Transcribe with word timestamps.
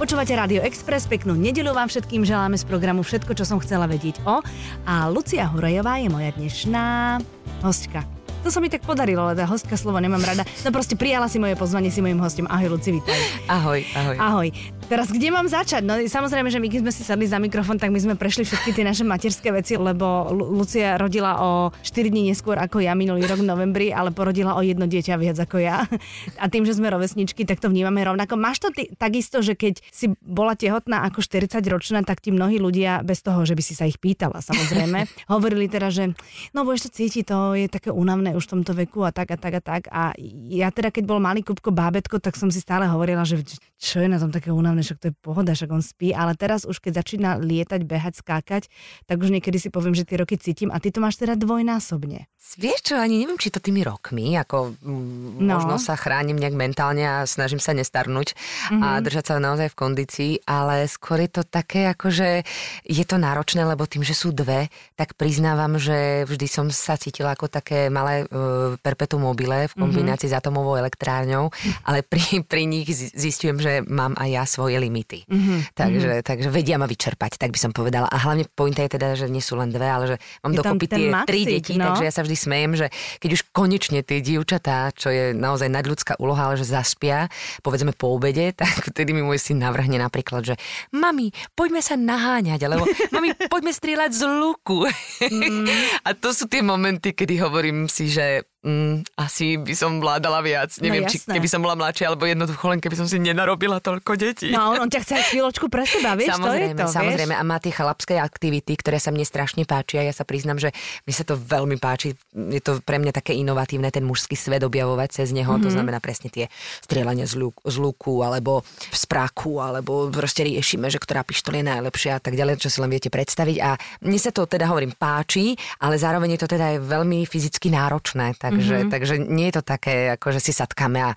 Počúvate 0.00 0.32
Rádio 0.32 0.64
Express, 0.64 1.04
peknú 1.04 1.36
nedelu 1.36 1.76
vám 1.76 1.92
všetkým 1.92 2.24
želáme 2.24 2.56
z 2.56 2.64
programu 2.64 3.04
Všetko, 3.04 3.36
čo 3.36 3.44
som 3.44 3.60
chcela 3.60 3.84
vedieť 3.84 4.24
o. 4.24 4.40
A 4.88 5.12
Lucia 5.12 5.44
Hurajová 5.44 6.00
je 6.00 6.08
moja 6.08 6.32
dnešná 6.32 7.20
hostka. 7.60 8.08
To 8.40 8.48
sa 8.48 8.56
mi 8.64 8.72
tak 8.72 8.80
podarilo, 8.80 9.28
ale 9.28 9.36
tá 9.36 9.44
hostka 9.44 9.76
slovo 9.76 10.00
nemám 10.00 10.24
rada. 10.24 10.48
No 10.64 10.72
proste 10.72 10.96
prijala 10.96 11.28
si 11.28 11.36
moje 11.36 11.52
pozvanie, 11.52 11.92
si 11.92 12.00
mojim 12.00 12.16
hostom. 12.16 12.48
Ahoj, 12.48 12.80
Luci, 12.80 12.96
vítaj. 12.96 13.18
Ahoj, 13.44 13.84
ahoj. 13.92 14.16
Ahoj. 14.16 14.48
Teraz 14.86 15.10
kde 15.10 15.34
mám 15.34 15.50
začať? 15.50 15.82
No 15.82 15.98
samozrejme, 15.98 16.46
že 16.46 16.62
my 16.62 16.70
keď 16.70 16.80
sme 16.86 16.92
si 16.94 17.02
sadli 17.02 17.26
za 17.26 17.42
mikrofón, 17.42 17.74
tak 17.74 17.90
my 17.90 17.98
sme 17.98 18.14
prešli 18.14 18.46
všetky 18.46 18.70
tie 18.70 18.86
naše 18.86 19.02
materské 19.02 19.50
veci, 19.50 19.74
lebo 19.74 20.30
Lu- 20.30 20.62
Lucia 20.62 20.94
rodila 20.94 21.42
o 21.42 21.74
4 21.82 22.06
dní 22.06 22.30
neskôr 22.30 22.54
ako 22.54 22.78
ja 22.78 22.94
minulý 22.94 23.26
rok 23.26 23.42
v 23.42 23.50
novembri, 23.50 23.90
ale 23.90 24.14
porodila 24.14 24.54
o 24.54 24.62
jedno 24.62 24.86
dieťa 24.86 25.18
viac 25.18 25.42
ako 25.42 25.58
ja. 25.58 25.90
A 26.38 26.46
tým, 26.46 26.62
že 26.62 26.78
sme 26.78 26.86
rovesničky, 26.86 27.42
tak 27.42 27.58
to 27.58 27.66
vnímame 27.66 27.98
rovnako. 28.06 28.38
Máš 28.38 28.62
to 28.62 28.70
ty, 28.70 28.86
takisto, 28.94 29.42
že 29.42 29.58
keď 29.58 29.82
si 29.90 30.14
bola 30.22 30.54
tehotná 30.54 31.02
ako 31.10 31.18
40 31.18 31.66
ročná, 31.66 32.06
tak 32.06 32.22
ti 32.22 32.30
mnohí 32.30 32.62
ľudia, 32.62 33.02
bez 33.02 33.26
toho, 33.26 33.42
že 33.42 33.58
by 33.58 33.62
si 33.66 33.74
sa 33.74 33.90
ich 33.90 33.98
pýtala 33.98 34.38
samozrejme, 34.38 35.02
hovorili 35.34 35.66
teda, 35.66 35.90
že 35.90 36.14
no 36.54 36.62
budeš 36.62 36.94
to 36.94 37.02
cítiť, 37.02 37.26
to 37.26 37.58
je 37.58 37.66
také 37.66 37.90
únavné 37.90 38.38
už 38.38 38.46
v 38.46 38.62
tomto 38.62 38.70
veku 38.78 39.02
a 39.02 39.10
tak 39.10 39.34
a 39.34 39.36
tak 39.36 39.58
a 39.58 39.62
tak. 39.66 39.82
A 39.90 40.14
ja 40.46 40.70
teda, 40.70 40.94
keď 40.94 41.10
bol 41.10 41.18
malý 41.18 41.42
kubko 41.42 41.74
bábetko, 41.74 42.22
tak 42.22 42.38
som 42.38 42.54
si 42.54 42.62
stále 42.62 42.86
hovorila, 42.86 43.26
že 43.26 43.42
čo 43.76 43.98
je 43.98 44.08
na 44.08 44.22
tom 44.22 44.30
také 44.30 44.48
únavné, 44.54 44.75
však 44.82 44.98
to 44.98 45.06
je 45.12 45.14
pohoda, 45.20 45.52
však 45.54 45.70
on 45.70 45.84
spí, 45.84 46.10
ale 46.16 46.34
teraz 46.34 46.64
už 46.64 46.80
keď 46.80 47.04
začína 47.04 47.30
lietať, 47.38 47.84
behať, 47.84 48.20
skákať, 48.20 48.68
tak 49.06 49.16
už 49.20 49.30
niekedy 49.30 49.60
si 49.60 49.68
poviem, 49.68 49.94
že 49.94 50.08
tie 50.08 50.20
roky 50.20 50.40
cítim 50.40 50.72
a 50.72 50.80
ty 50.80 50.90
to 50.90 50.98
máš 51.04 51.20
teda 51.20 51.36
dvojnásobne. 51.36 52.26
Vieš 52.56 52.92
čo, 52.92 52.94
ani 52.94 53.18
neviem, 53.22 53.40
či 53.40 53.50
to 53.50 53.58
tými 53.58 53.82
rokmi, 53.82 54.38
ako 54.38 54.78
No. 54.86 55.58
možno 55.58 55.76
sa 55.82 55.98
chránim 55.98 56.38
nejak 56.38 56.54
mentálne 56.54 57.02
a 57.02 57.16
snažím 57.26 57.58
sa 57.58 57.74
nestarnúť 57.74 58.32
mm-hmm. 58.32 58.82
a 58.82 58.88
držať 59.02 59.24
sa 59.34 59.42
naozaj 59.42 59.74
v 59.74 59.78
kondícii, 59.78 60.32
ale 60.46 60.86
skôr 60.86 61.26
je 61.26 61.30
to 61.30 61.42
také, 61.42 61.90
ako 61.90 62.08
že 62.14 62.46
je 62.86 63.04
to 63.04 63.18
náročné, 63.18 63.66
lebo 63.66 63.84
tým, 63.84 64.06
že 64.06 64.14
sú 64.14 64.30
dve, 64.30 64.70
tak 64.94 65.18
priznávam, 65.18 65.76
že 65.76 66.22
vždy 66.24 66.46
som 66.46 66.66
sa 66.70 66.94
cítila 66.94 67.34
ako 67.34 67.50
také 67.50 67.90
malé 67.90 68.24
uh, 68.30 68.78
perpetuum 68.80 69.26
mobile 69.26 69.66
v 69.66 69.74
kombinácii 69.74 70.30
mm-hmm. 70.30 70.38
s 70.38 70.40
atomovou 70.40 70.78
elektrárňou, 70.78 71.50
ale 71.82 72.06
pri, 72.06 72.46
pri 72.46 72.62
nich 72.64 72.86
zi- 72.88 73.12
zistujem, 73.12 73.58
že 73.58 73.82
mám 73.84 74.14
aj 74.16 74.28
ja 74.30 74.44
svoje 74.66 74.82
limity. 74.82 75.22
Mm-hmm. 75.30 75.58
Takže, 75.78 76.12
takže 76.26 76.48
vedia 76.50 76.74
ma 76.74 76.90
vyčerpať, 76.90 77.38
tak 77.38 77.54
by 77.54 77.58
som 77.62 77.70
povedala. 77.70 78.10
A 78.10 78.18
hlavne 78.18 78.50
pointa 78.50 78.82
je 78.82 78.98
teda, 78.98 79.14
že 79.14 79.30
nie 79.30 79.38
sú 79.38 79.54
len 79.54 79.70
dve, 79.70 79.86
ale 79.86 80.04
že 80.10 80.16
mám 80.42 80.50
Je 80.50 80.58
dokopy 80.58 80.86
tie 80.90 81.06
maxík, 81.06 81.28
tri 81.30 81.40
deti, 81.46 81.72
no. 81.78 81.86
takže 81.86 82.02
ja 82.02 82.10
sa 82.10 82.26
vždy 82.26 82.34
smejem, 82.34 82.72
že 82.74 82.86
keď 83.22 83.30
už 83.38 83.42
konečne 83.54 84.02
tie 84.02 84.18
dievčatá, 84.18 84.90
čo 84.90 85.14
je 85.14 85.30
naozaj 85.38 85.70
nadľudská 85.70 86.18
úloha, 86.18 86.50
ale 86.50 86.58
že 86.58 86.66
zaspia, 86.66 87.30
povedzme 87.62 87.94
po 87.94 88.10
obede, 88.10 88.50
tak 88.58 88.90
vtedy 88.90 89.14
mi 89.14 89.22
môj 89.22 89.38
syn 89.38 89.62
navrhne 89.62 90.02
napríklad, 90.02 90.42
že 90.42 90.54
mami, 90.90 91.30
poďme 91.54 91.78
sa 91.78 91.94
naháňať, 91.94 92.66
alebo 92.66 92.90
mami, 93.14 93.38
poďme 93.46 93.70
strieľať 93.70 94.10
z 94.18 94.22
luku. 94.26 94.90
Mm. 95.22 95.70
A 96.06 96.10
to 96.18 96.34
sú 96.34 96.50
tie 96.50 96.66
momenty, 96.66 97.14
kedy 97.14 97.38
hovorím 97.38 97.86
si, 97.86 98.10
že 98.10 98.42
mm, 98.66 99.14
asi 99.14 99.56
by 99.62 99.74
som 99.78 100.02
vládala 100.02 100.42
viac. 100.42 100.74
Neviem, 100.82 101.06
či 101.06 101.22
jasné. 101.22 101.38
keby 101.38 101.48
som 101.48 101.62
bola 101.62 101.78
mladšia, 101.78 102.10
alebo 102.10 102.26
jednoducho 102.26 102.64
len 102.66 102.82
keby 102.82 102.96
som 102.98 103.06
si 103.06 103.22
nenarobila 103.22 103.78
toľko 103.78 104.18
detí. 104.18 104.50
No 104.50 104.74
on, 104.74 104.86
on 104.86 104.90
ťa 104.90 105.00
chce 105.06 105.12
aj 105.14 105.24
chvíľočku 105.30 105.70
pre 105.70 105.86
seba, 105.86 106.18
vieš, 106.18 106.34
samozrejme, 106.34 106.74
to 106.74 106.82
je 106.82 106.82
to, 106.82 106.86
samozrejme. 106.90 107.34
vieš? 107.38 107.42
A 107.42 107.44
má 107.46 107.56
tie 107.62 107.72
chalapské 107.72 108.14
aktivity, 108.18 108.74
ktoré 108.74 108.98
sa 108.98 109.14
mne 109.14 109.22
strašne 109.22 109.62
páčia. 109.62 110.02
Ja 110.02 110.10
sa 110.10 110.26
priznam, 110.26 110.58
že 110.58 110.74
mi 111.06 111.14
sa 111.14 111.22
to 111.22 111.38
veľmi 111.38 111.78
páči. 111.78 112.18
Je 112.34 112.60
to 112.60 112.82
pre 112.82 112.98
mňa 112.98 113.14
také 113.14 113.38
inovatívne, 113.38 113.88
ten 113.94 114.02
mužský 114.02 114.34
svet 114.34 114.66
objavovať 114.66 115.22
cez 115.22 115.30
neho. 115.30 115.46
Mhm. 115.46 115.54
Mm-hmm. 115.56 115.64
To 115.66 115.70
znamená 115.70 115.98
presne 116.02 116.28
tie 116.28 116.50
strieľanie 116.82 117.24
z, 117.24 117.38
luk, 117.38 117.62
z 117.62 117.76
luku, 117.78 118.26
alebo 118.26 118.66
z 118.90 119.04
práku, 119.06 119.62
alebo 119.62 120.10
proste 120.10 120.42
riešime, 120.42 120.90
že 120.90 120.98
ktorá 120.98 121.22
pištol 121.22 121.62
je 121.62 121.64
najlepšia 121.70 122.18
a 122.18 122.20
tak 122.20 122.34
ďalej, 122.34 122.58
čo 122.58 122.68
si 122.72 122.82
len 122.82 122.90
viete 122.90 123.08
predstaviť. 123.12 123.56
A 123.62 123.78
mne 124.02 124.18
sa 124.18 124.34
to 124.34 124.48
teda, 124.48 124.66
hovorím, 124.66 124.94
páči, 124.96 125.54
ale 125.82 126.00
zároveň 126.00 126.34
je 126.34 126.40
to 126.42 126.48
teda 126.50 126.76
aj 126.76 126.78
veľmi 126.82 127.22
fyzicky 127.28 127.68
náročné. 127.70 128.34
Takže, 128.56 128.76
mm-hmm. 128.80 128.92
takže 128.92 129.14
nie 129.20 129.46
je 129.52 129.54
to 129.60 129.62
také, 129.62 130.16
ako 130.16 130.32
že 130.32 130.40
si 130.40 130.52
satkáme 130.56 131.00
a 131.04 131.12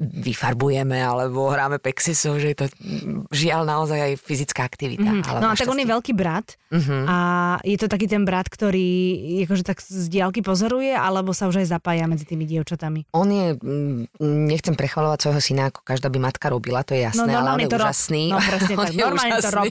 vyfarbujeme 0.00 0.96
alebo 0.96 1.46
hráme 1.46 1.76
pexisov, 1.76 2.40
že 2.40 2.52
je 2.52 2.58
to 2.58 2.66
žiaľ 3.30 3.68
naozaj 3.68 4.00
aj 4.00 4.12
fyzická 4.16 4.64
aktivita. 4.64 5.04
Mhm. 5.04 5.22
Ale 5.22 5.38
No 5.38 5.48
a 5.48 5.54
tak 5.54 5.68
on 5.68 5.76
je 5.76 5.84
veľký 5.84 6.12
brat 6.12 6.56
Mhm. 6.70 6.96
a 7.04 7.16
je 7.60 7.76
to 7.76 7.86
taký 7.86 8.06
ten 8.06 8.22
brat, 8.22 8.46
ktorý 8.46 8.88
akože 9.44 9.60
tak 9.60 9.82
z 9.82 10.06
diálky 10.06 10.40
pozoruje, 10.40 10.94
alebo 10.94 11.34
sa 11.34 11.46
už 11.46 11.60
aj 11.60 11.68
zapája 11.68 12.06
medzi 12.06 12.22
tými 12.22 12.46
dievčatami. 12.46 13.10
On 13.10 13.26
je, 13.26 13.58
mm, 13.58 14.16
nechcem 14.46 14.72
prechvalovať 14.72 15.18
svojho 15.20 15.42
syna, 15.42 15.62
ako 15.68 15.82
každá 15.82 16.06
by 16.06 16.18
matka 16.22 16.46
robila, 16.46 16.80
to 16.80 16.94
je 16.94 17.04
jasné, 17.04 17.26
No, 17.26 17.42
ale 17.42 17.48
on 17.50 17.60
je 17.60 17.68
to 17.68 17.76
rob. 17.76 17.86
úžasný. 17.90 18.24
No, 18.30 18.38
presne 18.38 18.74
tak, 18.80 18.94
normálne 18.94 19.36
to 19.36 19.50
rob. 19.50 19.66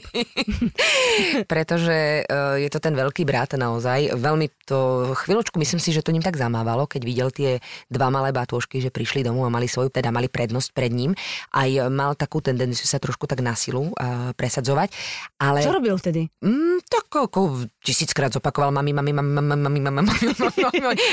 Pretože 1.50 1.98
uh, 2.22 2.56
je 2.56 2.68
to 2.68 2.78
ten 2.78 2.92
veľký 2.92 3.22
brat 3.24 3.52
naozaj. 3.52 4.14
Veľmi 4.14 4.46
to, 4.62 4.78
chvíľočku 5.16 5.56
myslím 5.56 5.80
si, 5.80 5.90
že 5.90 6.00
to 6.00 6.12
ním 6.12 6.20
tak 6.20 6.36
zamávalo, 6.36 6.84
keď 6.84 7.02
videl 7.02 7.28
tie 7.30 7.58
dva 7.88 8.08
malé 8.08 8.30
batôžky, 8.30 8.78
že 8.78 8.90
prišli 8.90 9.22
domov 9.22 9.46
a 9.46 9.50
mali 9.50 9.66
svoju, 9.66 9.90
teda 9.90 10.12
mali 10.20 10.28
prednosť 10.28 10.68
pred 10.76 10.92
ním. 10.92 11.16
Aj 11.56 11.72
mal 11.88 12.12
takú 12.12 12.44
tendenciu 12.44 12.84
sa 12.84 13.00
trošku 13.00 13.24
tak 13.24 13.40
na 13.40 13.56
silu 13.56 13.88
uh, 13.96 14.36
presadzovať. 14.36 14.92
Ale... 15.40 15.64
Čo 15.64 15.72
robil 15.72 15.96
vtedy? 15.96 16.28
Mm, 16.44 16.84
tak 16.84 16.99
ako 17.10 17.66
tisíckrát 17.82 18.30
zopakoval 18.30 18.70
mami, 18.70 18.94
mami, 18.94 19.10
mami, 19.10 19.30
mami, 19.34 19.56
mami, 19.56 19.80
mami, 19.80 20.00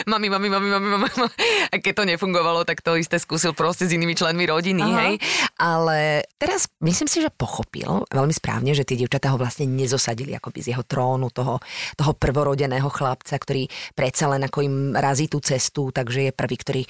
mami, 0.06 0.28
mami, 0.30 0.48
mami, 0.54 0.70
mami, 0.70 0.88
mami. 0.94 1.08
A 1.74 1.76
keď 1.82 1.94
to 1.98 2.04
nefungovalo, 2.06 2.62
tak 2.68 2.86
to 2.86 2.94
isté 3.00 3.18
skúsil 3.18 3.58
proste 3.58 3.90
s 3.90 3.96
inými 3.98 4.14
členmi 4.14 4.46
rodiny, 4.46 4.86
Aha. 4.86 5.00
hej. 5.10 5.14
Ale 5.58 6.28
teraz 6.38 6.70
myslím 6.86 7.10
si, 7.10 7.26
že 7.26 7.34
pochopil 7.34 8.06
veľmi 8.14 8.34
správne, 8.36 8.78
že 8.78 8.86
tie 8.86 9.00
dievčatá 9.00 9.34
ho 9.34 9.42
vlastne 9.42 9.66
nezosadili 9.66 10.38
akoby 10.38 10.60
z 10.62 10.68
jeho 10.78 10.84
trónu, 10.86 11.34
toho, 11.34 11.58
toho 11.98 12.12
prvorodeného 12.14 12.88
chlapca, 12.94 13.34
ktorý 13.34 13.66
predsa 13.98 14.30
len 14.30 14.46
ako 14.46 14.60
im 14.62 14.76
razí 14.94 15.26
tú 15.26 15.42
cestu, 15.42 15.90
takže 15.90 16.30
je 16.30 16.32
prvý, 16.36 16.56
ktorý 16.62 16.82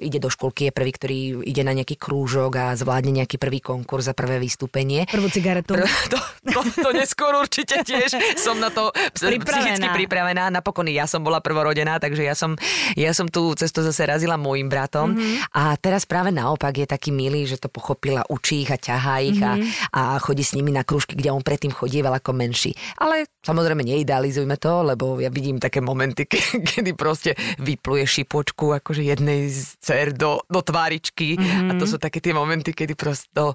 ide 0.00 0.18
do 0.22 0.32
školky, 0.32 0.70
je 0.70 0.72
prvý, 0.72 0.90
ktorý 0.96 1.18
ide 1.44 1.62
na 1.66 1.76
nejaký 1.76 1.98
krúžok 1.98 2.52
a 2.56 2.66
zvládne 2.78 3.20
nejaký 3.20 3.36
prvý 3.36 3.60
konkurs 3.60 4.06
za 4.06 4.14
prvé 4.14 4.38
vystúpenie. 4.38 5.04
Prvú 5.10 5.28
cigaretu. 5.28 5.74
Pr- 5.74 5.88
to, 6.12 6.18
to, 6.46 6.60
to 6.78 6.90
neskôr 6.94 7.34
určite 7.36 7.82
tiež 7.82 8.14
som 8.46 8.56
na 8.56 8.70
to 8.70 8.94
Pripravená. 9.12 9.42
psychicky 9.42 9.88
pripravená. 9.90 10.44
Napokon 10.48 10.86
ja 10.86 11.04
som 11.04 11.20
bola 11.20 11.42
prvorodená, 11.42 11.98
takže 11.98 12.22
ja 12.22 12.38
som, 12.38 12.54
ja 12.94 13.10
som 13.10 13.26
tú 13.26 13.50
cestu 13.58 13.82
zase 13.82 14.06
razila 14.06 14.38
môjim 14.38 14.70
bratom. 14.70 15.10
Mhm. 15.10 15.18
Mm-hmm. 15.18 15.58
A 15.58 15.74
teraz 15.76 16.06
práve 16.06 16.30
naopak 16.30 16.70
je 16.72 16.86
taký 16.86 17.10
milý, 17.10 17.44
že 17.44 17.58
to 17.58 17.66
pochopila, 17.66 18.22
učí 18.30 18.62
ich 18.62 18.70
a 18.70 18.78
ťahá 18.78 19.18
ich 19.20 19.34
Mhm. 19.36 19.42
mm-hmm. 19.42 19.90
a, 19.90 20.00
a 20.14 20.22
chodí 20.22 20.46
s 20.46 20.54
nimi 20.54 20.70
na 20.70 20.86
krúžky, 20.86 21.18
kde 21.18 21.34
on 21.34 21.42
predtým 21.42 21.74
chodieval 21.74 22.14
ako 22.14 22.30
menší. 22.30 22.70
Ale 22.96 23.26
samozrejme 23.42 23.82
neidealizujme 23.82 24.54
to, 24.56 24.86
lebo 24.86 25.18
ja 25.18 25.28
vidím 25.28 25.58
také 25.58 25.80
momenty, 25.80 26.28
ke- 26.28 26.62
kedy 26.62 26.94
proste 26.94 27.34
vypluje 27.58 28.04
šipočku 28.06 28.76
akože 28.78 29.02
jednej 29.02 29.48
z 29.50 29.74
dcer 29.80 30.12
do, 30.12 30.38
do 30.46 30.60
tváričky 30.60 31.34
mm-hmm. 31.34 31.68
a 31.68 31.80
to 31.80 31.84
sú 31.84 31.96
také 31.96 32.20
tie 32.20 32.30
momenty, 32.30 32.70
kedy 32.70 32.94
proste 32.94 33.32
e, 33.32 33.54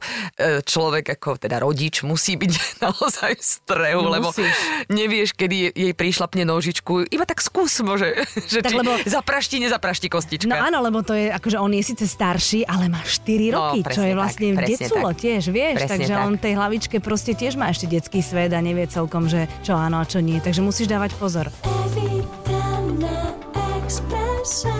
človek 0.61 1.15
ako 1.15 1.37
teda 1.37 1.61
rodič 1.61 2.01
musí 2.01 2.35
byť 2.35 2.51
naozaj 2.83 3.31
v 3.37 3.43
strehu, 3.43 4.03
lebo 4.09 4.33
Musíš. 4.33 4.55
Nevieš, 4.87 5.33
kedy 5.33 5.55
je- 5.59 5.73
jej 5.73 5.93
prišlapne 5.93 6.41
nožičku. 6.43 7.05
Iba 7.05 7.23
tak 7.23 7.39
skús, 7.39 7.77
môže, 7.79 8.15
že 8.51 8.59
Tak 8.59 8.71
či 8.71 8.77
lebo- 8.77 8.95
zaprašti, 9.03 9.59
nezaprašti 9.59 10.07
kostička. 10.07 10.47
No 10.47 10.57
áno, 10.57 10.79
lebo 10.79 11.01
to 11.01 11.11
je, 11.11 11.27
akože 11.27 11.57
on 11.57 11.69
je 11.69 11.83
síce 11.83 12.05
starší, 12.05 12.63
ale 12.63 12.87
má 12.87 13.01
4 13.01 13.49
No, 13.49 13.73
roky, 13.73 13.79
čo 13.79 13.85
presne 13.85 14.01
je 14.01 14.09
tak, 14.09 14.17
vlastne 14.17 14.47
presne 14.51 14.71
deculo 14.79 15.09
tak. 15.09 15.19
tiež, 15.19 15.43
vieš, 15.47 15.75
Presne 15.77 15.91
takže 15.91 16.13
tak. 16.13 16.23
on 16.23 16.33
tej 16.35 16.53
hlavičke 16.53 16.97
proste 16.99 17.31
tiež 17.33 17.53
má 17.55 17.67
ešte 17.67 17.85
detský 17.87 18.19
svet 18.19 18.49
a 18.49 18.59
nevie 18.59 18.85
celkom, 18.85 19.25
že 19.25 19.45
čo 19.61 19.73
áno 19.73 19.97
a 19.97 20.05
čo 20.05 20.17
nie, 20.17 20.37
takže 20.37 20.61
musíš 20.61 20.87
dávať 20.87 21.11
pozor. 21.15 21.49
Evitana 21.63 23.35
Expressa. 23.77 24.73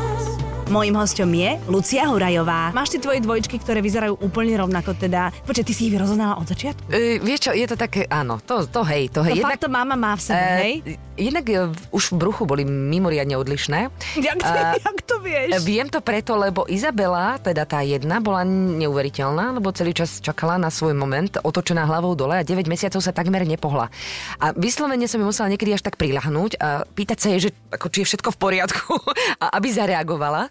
Mojím 0.72 0.96
hostom 0.96 1.28
je 1.28 1.60
Lucia 1.68 2.08
Hurajová. 2.08 2.72
Máš 2.72 2.96
tie 2.96 3.04
tvoje 3.04 3.20
dvojčky, 3.20 3.60
ktoré 3.60 3.84
vyzerajú 3.84 4.16
úplne 4.24 4.56
rovnako, 4.56 4.96
teda... 4.96 5.36
Počkaj, 5.44 5.68
ty 5.68 5.74
si 5.76 5.92
ich 5.92 6.00
rozoznala 6.00 6.40
od 6.40 6.48
začiatku? 6.48 6.88
E, 6.88 7.20
vieš 7.20 7.44
čo, 7.44 7.52
je 7.52 7.68
to 7.68 7.76
také, 7.76 8.08
áno, 8.08 8.40
to, 8.40 8.64
to 8.66 8.80
hej, 8.88 9.12
to 9.12 9.20
To 9.20 9.28
hej. 9.28 9.44
fakt 9.44 9.60
to 9.60 9.68
mama 9.68 10.00
má 10.00 10.16
v 10.16 10.24
sebe, 10.24 10.48
hej? 10.58 10.74
e, 10.88 10.96
jednak 11.20 11.44
e, 11.46 11.56
už 11.92 12.04
v 12.10 12.24
bruchu 12.24 12.48
boli 12.48 12.64
mimoriadne 12.64 13.36
odlišné. 13.36 13.92
Jak 14.16 14.40
to, 14.40 14.48
a- 14.48 14.80
jak 14.80 14.98
to 15.04 15.20
vieš? 15.20 15.52
E, 15.52 15.60
Viem 15.60 15.92
to 15.92 16.00
preto, 16.00 16.40
lebo 16.40 16.64
Izabela, 16.66 17.36
teda 17.36 17.68
tá 17.68 17.84
jedna, 17.84 18.24
bola 18.24 18.48
neuveriteľná, 18.48 19.52
lebo 19.52 19.76
celý 19.76 19.92
čas 19.92 20.24
čakala 20.24 20.56
na 20.56 20.72
svoj 20.72 20.96
moment, 20.96 21.36
otočená 21.38 21.84
hlavou 21.84 22.16
dole 22.16 22.40
a 22.40 22.48
9 22.48 22.64
mesiacov 22.66 23.04
sa 23.04 23.12
takmer 23.12 23.44
nepohla. 23.44 23.92
A 24.40 24.56
vyslovene 24.56 25.04
som 25.04 25.20
ju 25.20 25.28
musela 25.28 25.52
niekedy 25.52 25.76
až 25.76 25.84
tak 25.84 26.00
prilahnúť 26.00 26.56
a 26.58 26.88
pýtať 26.88 27.18
sa 27.20 27.28
jej, 27.28 27.40
že 27.44 27.50
ako, 27.76 27.92
či 27.92 27.98
je 28.02 28.08
všetko 28.08 28.30
v 28.32 28.40
poriadku 28.40 28.92
a 29.44 29.60
aby 29.60 29.68
zareagovala. 29.68 30.48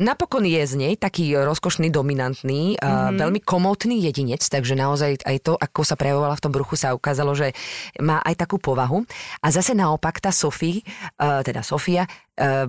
Napokon 0.00 0.48
je 0.48 0.64
z 0.64 0.74
nej 0.80 0.96
taký 0.96 1.36
rozkošný, 1.36 1.92
dominantný, 1.92 2.80
mm-hmm. 2.80 3.20
veľmi 3.20 3.40
komotný 3.44 4.00
jedinec, 4.00 4.40
takže 4.40 4.72
naozaj 4.72 5.20
aj 5.28 5.36
to, 5.44 5.52
ako 5.60 5.84
sa 5.84 6.00
prejavovala 6.00 6.40
v 6.40 6.44
tom 6.48 6.52
bruchu, 6.56 6.80
sa 6.80 6.96
ukázalo, 6.96 7.36
že 7.36 7.52
má 8.00 8.24
aj 8.24 8.40
takú 8.40 8.56
povahu. 8.56 9.04
A 9.44 9.52
zase 9.52 9.76
naopak 9.76 10.24
tá 10.24 10.32
Sofie, 10.32 10.80
teda 11.20 11.60
Sofia, 11.60 12.08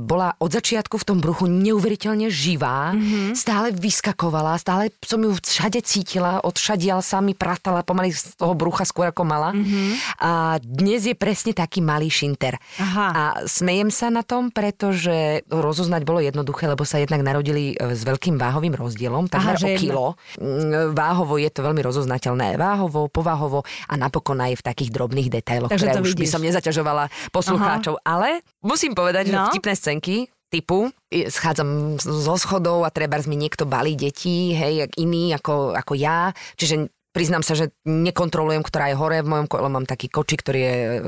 bola 0.03 0.35
od 0.35 0.51
začiatku 0.51 0.99
v 0.99 1.07
tom 1.07 1.23
bruchu 1.23 1.47
neuveriteľne 1.47 2.27
živá, 2.27 2.91
mm-hmm. 2.91 3.31
stále 3.39 3.71
vyskakovala, 3.71 4.59
stále 4.59 4.91
som 4.99 5.23
ju 5.23 5.31
všade 5.31 5.79
cítila, 5.87 6.43
odšadial 6.43 6.99
sa 6.99 7.23
mi 7.23 7.31
pratala 7.31 7.79
pomaly 7.79 8.11
z 8.11 8.35
toho 8.35 8.51
brucha 8.51 8.83
skôr 8.83 9.07
ako 9.07 9.23
mala. 9.23 9.55
Mm-hmm. 9.55 10.19
A 10.19 10.59
dnes 10.59 11.07
je 11.07 11.15
presne 11.15 11.55
taký 11.55 11.79
malý 11.79 12.11
šinter. 12.11 12.59
Aha. 12.83 13.07
A 13.15 13.21
smejem 13.47 13.87
sa 13.87 14.11
na 14.11 14.27
tom, 14.27 14.51
pretože 14.51 15.47
rozoznať 15.47 16.03
bolo 16.03 16.19
jednoduché, 16.19 16.67
lebo 16.67 16.83
sa 16.83 16.99
jednak 16.99 17.20
narodili 17.23 17.73
e, 17.73 17.95
s 17.95 18.01
veľkým 18.03 18.35
váhovým 18.35 18.75
rozdielom, 18.75 19.29
takmer 19.31 19.57
že 19.57 19.65
o 19.65 19.69
kilo. 19.77 20.05
Mm, 20.37 20.93
Váhovo 20.93 21.37
je 21.37 21.49
to 21.49 21.61
veľmi 21.63 21.81
rozoznateľné. 21.81 22.59
Váhovo, 22.59 23.07
povahovo 23.07 23.63
a 23.87 23.93
napokon 23.95 24.41
aj 24.41 24.59
v 24.59 24.63
takých 24.65 24.89
drobných 24.91 25.29
detailoch, 25.31 25.69
Takže 25.71 25.85
ktoré 25.87 25.97
to 25.97 26.05
už 26.05 26.13
by 26.17 26.27
som 26.27 26.41
nezaťažovala 26.41 27.07
poslucháčov. 27.31 28.01
Ale 28.03 28.41
musím 28.61 28.93
povedať, 28.93 29.31
že 29.31 29.37
No. 29.37 29.47
vtipné 29.49 29.73
scénky 29.73 30.15
typu, 30.51 30.91
schádzam 31.07 31.95
zo 31.97 32.35
schodov 32.35 32.83
a 32.83 32.91
treba 32.91 33.15
mi 33.23 33.39
niekto 33.39 33.63
balí 33.63 33.95
detí, 33.95 34.51
hej, 34.51 34.91
iný 34.99 35.31
ako, 35.31 35.71
ako 35.71 35.95
ja, 35.95 36.35
čiže 36.59 36.91
priznám 37.11 37.43
sa, 37.43 37.53
že 37.53 37.75
nekontrolujem, 37.83 38.63
ktorá 38.63 38.91
je 38.91 38.95
hore 38.95 39.19
v 39.19 39.27
mojom 39.27 39.47
kole, 39.51 39.67
mám 39.67 39.87
taký 39.87 40.07
kočik, 40.07 40.43
ktorý 40.43 40.59
je 40.59 40.75
e, 40.75 40.99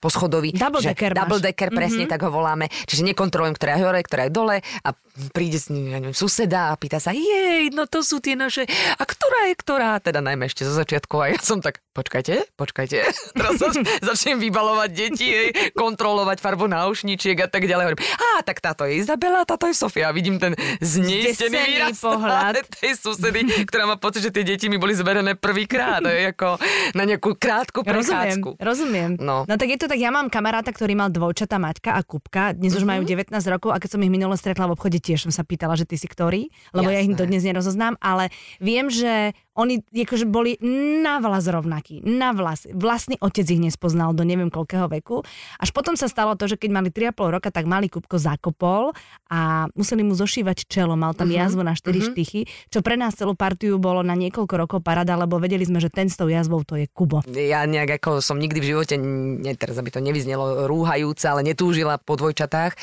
poschodový. 0.00 0.56
Double 0.56 0.80
že- 0.80 0.96
decker 0.96 1.12
máš. 1.12 1.20
Double 1.20 1.40
decker, 1.40 1.68
presne 1.70 2.04
mm-hmm. 2.04 2.12
tak 2.16 2.24
ho 2.24 2.30
voláme. 2.32 2.66
Čiže 2.88 3.02
nekontrolujem, 3.12 3.54
ktorá 3.54 3.76
je 3.76 3.82
hore, 3.84 4.00
ktorá 4.00 4.22
je 4.26 4.32
dole 4.32 4.56
a 4.64 4.88
príde 5.36 5.60
s 5.60 5.68
ním, 5.68 5.92
ja 5.92 5.98
neviem, 6.00 6.16
suseda 6.16 6.72
a 6.72 6.78
pýta 6.80 6.96
sa, 6.96 7.12
jej, 7.12 7.68
no 7.70 7.84
to 7.84 8.00
sú 8.00 8.24
tie 8.24 8.34
naše, 8.34 8.64
a 8.96 9.02
ktorá 9.04 9.52
je 9.52 9.54
ktorá? 9.60 10.00
Teda 10.00 10.24
najmä 10.24 10.48
ešte 10.48 10.64
zo 10.64 10.72
začiatku 10.72 11.14
a 11.20 11.36
ja 11.36 11.38
som 11.44 11.60
tak, 11.60 11.84
počkajte, 11.92 12.56
počkajte, 12.56 12.96
teraz 13.38 13.54
sa 13.60 13.68
začnem 14.00 14.40
vybalovať 14.40 14.90
deti, 14.96 15.28
hej, 15.28 15.48
kontrolovať 15.76 16.40
farbu 16.40 16.70
náušničiek 16.70 17.36
a 17.44 17.48
tak 17.50 17.68
ďalej. 17.68 17.84
Hovorím, 17.90 18.02
á, 18.16 18.40
tak 18.40 18.64
táto 18.64 18.88
je 18.88 19.02
Izabela, 19.02 19.44
táto 19.44 19.68
je 19.68 19.76
Sofia. 19.76 20.08
A 20.08 20.16
vidím 20.16 20.40
ten 20.40 20.56
zneistený 20.80 21.58
výraz 21.76 22.00
pohľad. 22.06 22.64
tej 22.80 22.96
susedy, 22.96 23.44
ktorá 23.68 23.84
má 23.84 23.96
pocit, 24.00 24.24
že 24.24 24.32
tie 24.32 24.46
deti 24.46 24.72
mi 24.72 24.80
boli 24.80 24.96
zverené 24.96 25.36
prvýkrát. 25.50 26.00
Ako 26.00 26.56
na 26.94 27.02
nejakú 27.02 27.34
krátku 27.34 27.82
Rozumiem, 27.82 27.98
prechádzku. 28.06 28.50
rozumiem. 28.62 29.10
No. 29.18 29.42
no 29.44 29.54
tak 29.58 29.68
je 29.68 29.78
to 29.82 29.86
tak, 29.90 29.98
ja 29.98 30.14
mám 30.14 30.30
kamaráta, 30.30 30.70
ktorý 30.70 30.94
mal 30.94 31.10
dvojčatá 31.10 31.58
Maťka 31.58 31.98
a 31.98 32.00
Kupka, 32.06 32.54
dnes 32.54 32.78
už 32.78 32.86
majú 32.86 33.02
19 33.02 33.34
rokov 33.50 33.74
a 33.74 33.82
keď 33.82 33.98
som 33.98 34.00
ich 34.06 34.12
minule 34.12 34.38
stretla 34.38 34.70
v 34.70 34.74
obchode, 34.78 35.02
tiež 35.02 35.26
som 35.26 35.32
sa 35.34 35.42
pýtala, 35.42 35.74
že 35.74 35.84
ty 35.84 35.98
si 35.98 36.06
ktorý, 36.06 36.48
lebo 36.70 36.88
ja 36.88 37.02
ich 37.02 37.10
Jasné. 37.10 37.20
dodnes 37.20 37.42
nerozoznám, 37.42 37.94
ale 37.98 38.30
viem, 38.62 38.86
že 38.86 39.34
oni 39.54 39.78
akože 39.86 40.26
boli 40.26 40.58
na 41.00 41.22
vlas 41.22 41.46
rovnakí, 41.46 42.02
na 42.02 42.34
vlas. 42.34 42.66
Vlastný 42.66 43.14
otec 43.22 43.46
ich 43.46 43.62
nespoznal 43.62 44.10
do 44.10 44.26
neviem 44.26 44.50
koľkého 44.50 44.90
veku. 44.90 45.22
Až 45.62 45.70
potom 45.70 45.94
sa 45.94 46.10
stalo 46.10 46.34
to, 46.34 46.50
že 46.50 46.58
keď 46.58 46.70
mali 46.74 46.88
3,5 46.90 47.34
roka, 47.38 47.48
tak 47.54 47.70
malý 47.70 47.86
Kupko 47.86 48.18
zakopol 48.18 48.90
a 49.30 49.70
museli 49.78 50.02
mu 50.02 50.18
zošívať 50.18 50.66
čelo, 50.66 50.98
mal 50.98 51.14
tam 51.14 51.30
jazvu 51.30 51.62
na 51.62 51.78
4 51.78 52.10
štychy, 52.10 52.50
čo 52.70 52.82
pre 52.82 52.98
nás 52.98 53.14
celú 53.14 53.38
partiu 53.38 53.78
bolo 53.78 54.02
na 54.02 54.18
niekoľko 54.18 54.54
rokov 54.58 54.78
parada, 54.82 55.14
lebo 55.14 55.38
vedeli 55.38 55.62
sme, 55.62 55.78
že 55.78 55.92
ten 55.92 56.10
s 56.10 56.18
tou 56.18 56.26
jazvou 56.26 56.66
to 56.66 56.74
je 56.74 56.90
Kubo. 56.90 57.22
Ja 57.30 57.62
nejak 57.62 58.02
ako 58.02 58.18
som 58.18 58.42
nikdy 58.42 58.58
v 58.58 58.66
živote, 58.74 58.94
ne, 58.98 59.54
teraz 59.54 59.78
aby 59.78 59.94
to 59.94 60.02
nevyznelo 60.02 60.66
rúhajúce, 60.66 61.30
ale 61.30 61.46
netúžila 61.46 61.98
po 62.02 62.18
dvojčatách. 62.18 62.74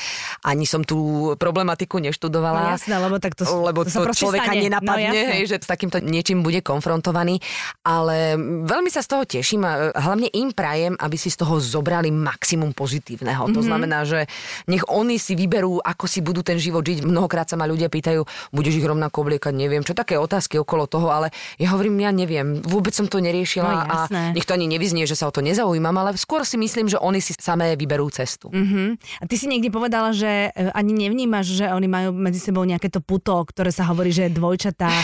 Ani 0.48 0.64
som 0.64 0.88
tú 0.88 1.34
problematiku 1.36 1.98
No 1.98 2.14
neštudovala. 2.14 2.78
jasné, 2.78 2.96
lebo 3.02 3.18
tak 3.18 3.34
to, 3.34 3.44
lebo 3.48 3.82
to, 3.82 3.90
sa 3.90 4.06
to 4.06 4.14
proste 4.14 4.22
človeka 4.22 4.54
stane. 4.54 4.64
nenapadne, 4.70 5.10
no, 5.10 5.18
jasné. 5.18 5.34
hej, 5.34 5.44
že 5.50 5.56
s 5.58 5.68
takýmto 5.68 5.98
niečím 6.04 6.46
bude 6.46 6.57
konfrontovaný. 6.66 7.40
Ale 7.86 8.36
veľmi 8.66 8.90
sa 8.92 9.02
z 9.04 9.10
toho 9.10 9.24
teším 9.24 9.64
a 9.64 9.96
hlavne 9.96 10.28
im 10.34 10.52
prajem, 10.52 10.94
aby 11.00 11.16
si 11.16 11.32
z 11.32 11.40
toho 11.42 11.62
zobrali 11.62 12.12
maximum 12.12 12.76
pozitívneho. 12.76 13.48
Mhm. 13.48 13.54
To 13.56 13.62
znamená, 13.64 14.04
že 14.04 14.28
nech 14.68 14.84
oni 14.90 15.18
si 15.22 15.34
vyberú, 15.38 15.80
ako 15.82 16.06
si 16.06 16.20
budú 16.20 16.44
ten 16.44 16.60
život 16.60 16.84
žiť. 16.84 17.08
Mnohokrát 17.08 17.48
sa 17.48 17.56
ma 17.56 17.70
ľudia 17.70 17.88
pýtajú, 17.88 18.26
budeš 18.52 18.82
ich 18.82 18.88
rovnako 18.88 19.28
obliekať, 19.28 19.54
neviem, 19.56 19.84
čo 19.86 19.96
také 19.96 20.20
otázky 20.20 20.60
okolo 20.60 20.90
toho, 20.90 21.10
ale 21.10 21.32
ja 21.62 21.72
hovorím, 21.74 22.04
ja 22.04 22.12
neviem, 22.12 22.60
vôbec 22.62 22.92
som 22.94 23.06
to 23.08 23.22
neriešila 23.24 23.68
No, 23.68 23.84
a 23.84 23.98
nech 24.34 24.48
to 24.48 24.56
ani 24.56 24.68
nevyznie, 24.70 25.04
že 25.04 25.18
sa 25.18 25.30
o 25.30 25.34
to 25.34 25.44
nezaujímam, 25.44 25.94
ale 25.98 26.16
skôr 26.20 26.44
si 26.48 26.56
myslím, 26.60 26.88
že 26.88 26.98
oni 27.00 27.20
si 27.20 27.36
samé 27.38 27.76
vyberú 27.76 28.10
cestu. 28.10 28.50
Uh-huh. 28.50 28.96
A 29.22 29.24
ty 29.28 29.36
si 29.36 29.46
niekde 29.46 29.70
povedala, 29.70 30.16
že 30.16 30.52
e, 30.52 30.72
ani 30.72 30.96
nevnímaš, 30.96 31.64
že 31.64 31.66
oni 31.70 31.88
majú 31.88 32.10
medzi 32.16 32.40
sebou 32.40 32.64
nejaké 32.64 32.88
to 32.88 33.04
puto, 33.04 33.36
ktoré 33.48 33.70
sa 33.70 33.88
hovorí, 33.88 34.12
že 34.12 34.28
je 34.28 34.38
dvojčatá. 34.38 34.90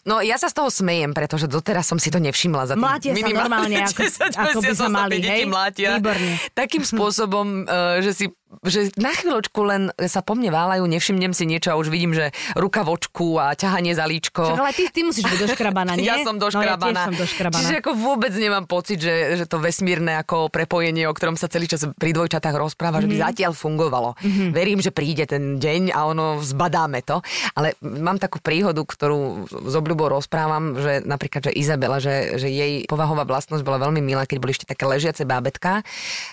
No 0.00 0.24
ja 0.24 0.40
sa 0.40 0.48
z 0.48 0.56
toho 0.56 0.72
smejem, 0.72 1.12
pretože 1.12 1.44
doteraz 1.44 1.84
som 1.84 2.00
si 2.00 2.08
to 2.08 2.16
nevšimla 2.16 2.64
za 2.64 2.74
tým 2.74 2.80
Mlátia 2.80 3.12
sa 3.12 3.28
normálne, 3.28 3.76
ako- 3.88 4.00
10 4.00 4.32
ako 4.32 4.58
by 4.64 4.72
sa 4.72 4.88
mali, 4.88 5.16
hej? 5.20 5.42
mlátia. 5.44 6.00
Výborne. 6.00 6.30
Takým 6.56 6.84
spôsobom, 6.90 7.68
eh, 7.68 8.00
že 8.00 8.10
si 8.16 8.24
že 8.66 8.90
na 8.98 9.14
chvíľočku 9.14 9.60
len 9.62 9.82
sa 10.10 10.20
po 10.20 10.34
mne 10.34 10.50
váľajú, 10.50 10.82
nevšimnem 10.84 11.30
si 11.30 11.46
niečo 11.46 11.70
a 11.70 11.78
už 11.78 11.86
vidím, 11.88 12.12
že 12.12 12.34
ruka 12.58 12.82
v 12.82 12.98
očku 12.98 13.38
a 13.38 13.54
ťahanie 13.54 13.94
za 13.94 14.04
líčko. 14.10 14.42
Čak, 14.42 14.58
ale 14.58 14.74
ty, 14.74 14.90
ty 14.90 15.00
musíš 15.06 15.24
byť 15.24 15.38
doškrabaná, 15.46 15.94
nie? 15.98 16.10
Ja 16.10 16.20
som 16.26 16.36
doškrabaná. 16.36 16.90
No, 16.90 16.90
ja 16.90 17.06
som 17.06 17.14
doškrabaná. 17.14 17.62
Čiže 17.62 17.74
ako 17.78 17.90
vôbec 17.94 18.34
nemám 18.34 18.66
pocit, 18.66 18.98
že, 18.98 19.38
že 19.38 19.44
to 19.46 19.62
vesmírne 19.62 20.18
ako 20.18 20.50
prepojenie, 20.50 21.06
o 21.06 21.14
ktorom 21.14 21.38
sa 21.38 21.46
celý 21.46 21.70
čas 21.70 21.86
pri 21.94 22.10
dvojčatách 22.10 22.58
rozpráva, 22.58 22.98
mm-hmm. 22.98 23.06
že 23.06 23.12
by 23.12 23.16
Mhm. 23.16 23.24
zatiaľ 23.30 23.52
fungovalo. 23.54 24.10
Mm-hmm. 24.18 24.50
Verím, 24.50 24.80
že 24.82 24.90
príde 24.90 25.24
ten 25.30 25.62
deň 25.62 25.94
a 25.94 26.00
ono 26.08 26.42
zbadáme 26.42 27.06
to. 27.06 27.22
Ale 27.54 27.78
mám 27.84 28.18
takú 28.18 28.42
príhodu, 28.42 28.80
ktorú 28.82 29.46
z 29.46 29.74
obľubou 29.76 30.10
rozprávam, 30.10 30.74
že 30.74 31.06
napríklad, 31.06 31.50
že 31.50 31.52
Izabela, 31.54 32.02
že, 32.02 32.34
že 32.40 32.48
jej 32.50 32.84
povahová 32.88 33.22
vlastnosť 33.22 33.62
bola 33.62 33.78
veľmi 33.78 34.02
milá, 34.02 34.26
keď 34.26 34.38
boli 34.40 34.52
ešte 34.56 34.66
také 34.66 34.88
ležiace 34.88 35.22
bábetka, 35.22 35.86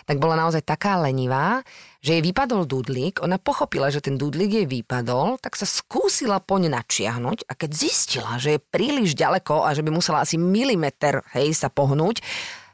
tak 0.07 0.17
bola 0.17 0.39
naozaj 0.39 0.63
taká 0.63 0.97
lenivá, 0.97 1.61
že 2.07 2.15
jej 2.15 2.23
vypadol 2.23 2.63
dudlík, 2.63 3.19
ona 3.19 3.35
pochopila, 3.35 3.91
že 3.91 3.99
ten 3.99 4.15
dudlík 4.15 4.63
jej 4.63 4.67
vypadol, 4.67 5.43
tak 5.43 5.59
sa 5.59 5.67
skúsila 5.67 6.39
poň 6.39 6.71
načiahnuť 6.71 7.43
a 7.43 7.51
keď 7.51 7.69
zistila, 7.75 8.39
že 8.39 8.55
je 8.55 8.63
príliš 8.63 9.11
ďaleko 9.11 9.67
a 9.67 9.75
že 9.75 9.83
by 9.83 9.91
musela 9.91 10.23
asi 10.23 10.39
milimeter 10.39 11.19
hej, 11.35 11.51
sa 11.51 11.67
pohnúť, 11.67 12.23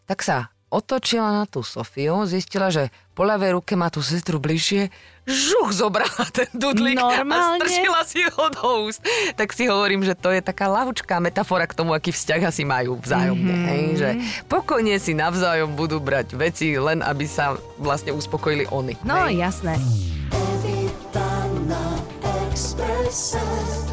tak 0.05 0.21
sa 0.21 0.52
otočila 0.73 1.29
na 1.29 1.45
tú 1.45 1.61
Sofiu, 1.61 2.25
zistila, 2.25 2.73
že 2.73 2.89
po 3.13 3.21
ľavej 3.21 3.61
ruke 3.61 3.77
má 3.77 3.93
tú 3.93 4.01
sestru 4.01 4.41
bližšie, 4.41 4.89
žuch 5.29 5.69
zobrala 5.69 6.25
ten 6.33 6.49
dudlík 6.49 6.97
Normálne? 6.97 7.61
a 7.61 7.69
strčila 7.69 8.01
si 8.01 8.25
ho 8.25 8.45
do 8.49 8.89
úst. 8.89 9.05
Tak 9.37 9.53
si 9.53 9.69
hovorím, 9.69 10.01
že 10.01 10.17
to 10.17 10.33
je 10.33 10.41
taká 10.41 10.65
lahučká 10.65 11.21
metafora 11.21 11.69
k 11.69 11.77
tomu, 11.77 11.93
aký 11.93 12.09
vzťah 12.09 12.41
asi 12.49 12.65
majú 12.65 12.97
vzájomne. 12.97 13.53
Mm-hmm. 13.53 13.69
Hej, 13.69 13.83
že 14.01 14.09
pokojne 14.49 14.97
si 14.97 15.13
navzájom 15.13 15.77
budú 15.77 16.01
brať 16.01 16.33
veci, 16.33 16.73
len 16.73 17.05
aby 17.05 17.29
sa 17.29 17.53
vlastne 17.77 18.09
uspokojili 18.09 18.65
oni. 18.73 18.97
No 19.05 19.29
hej. 19.29 19.45
jasné. 19.45 19.77
Evita 20.33 21.29
na 21.69 22.01
Expresse. 22.49 23.92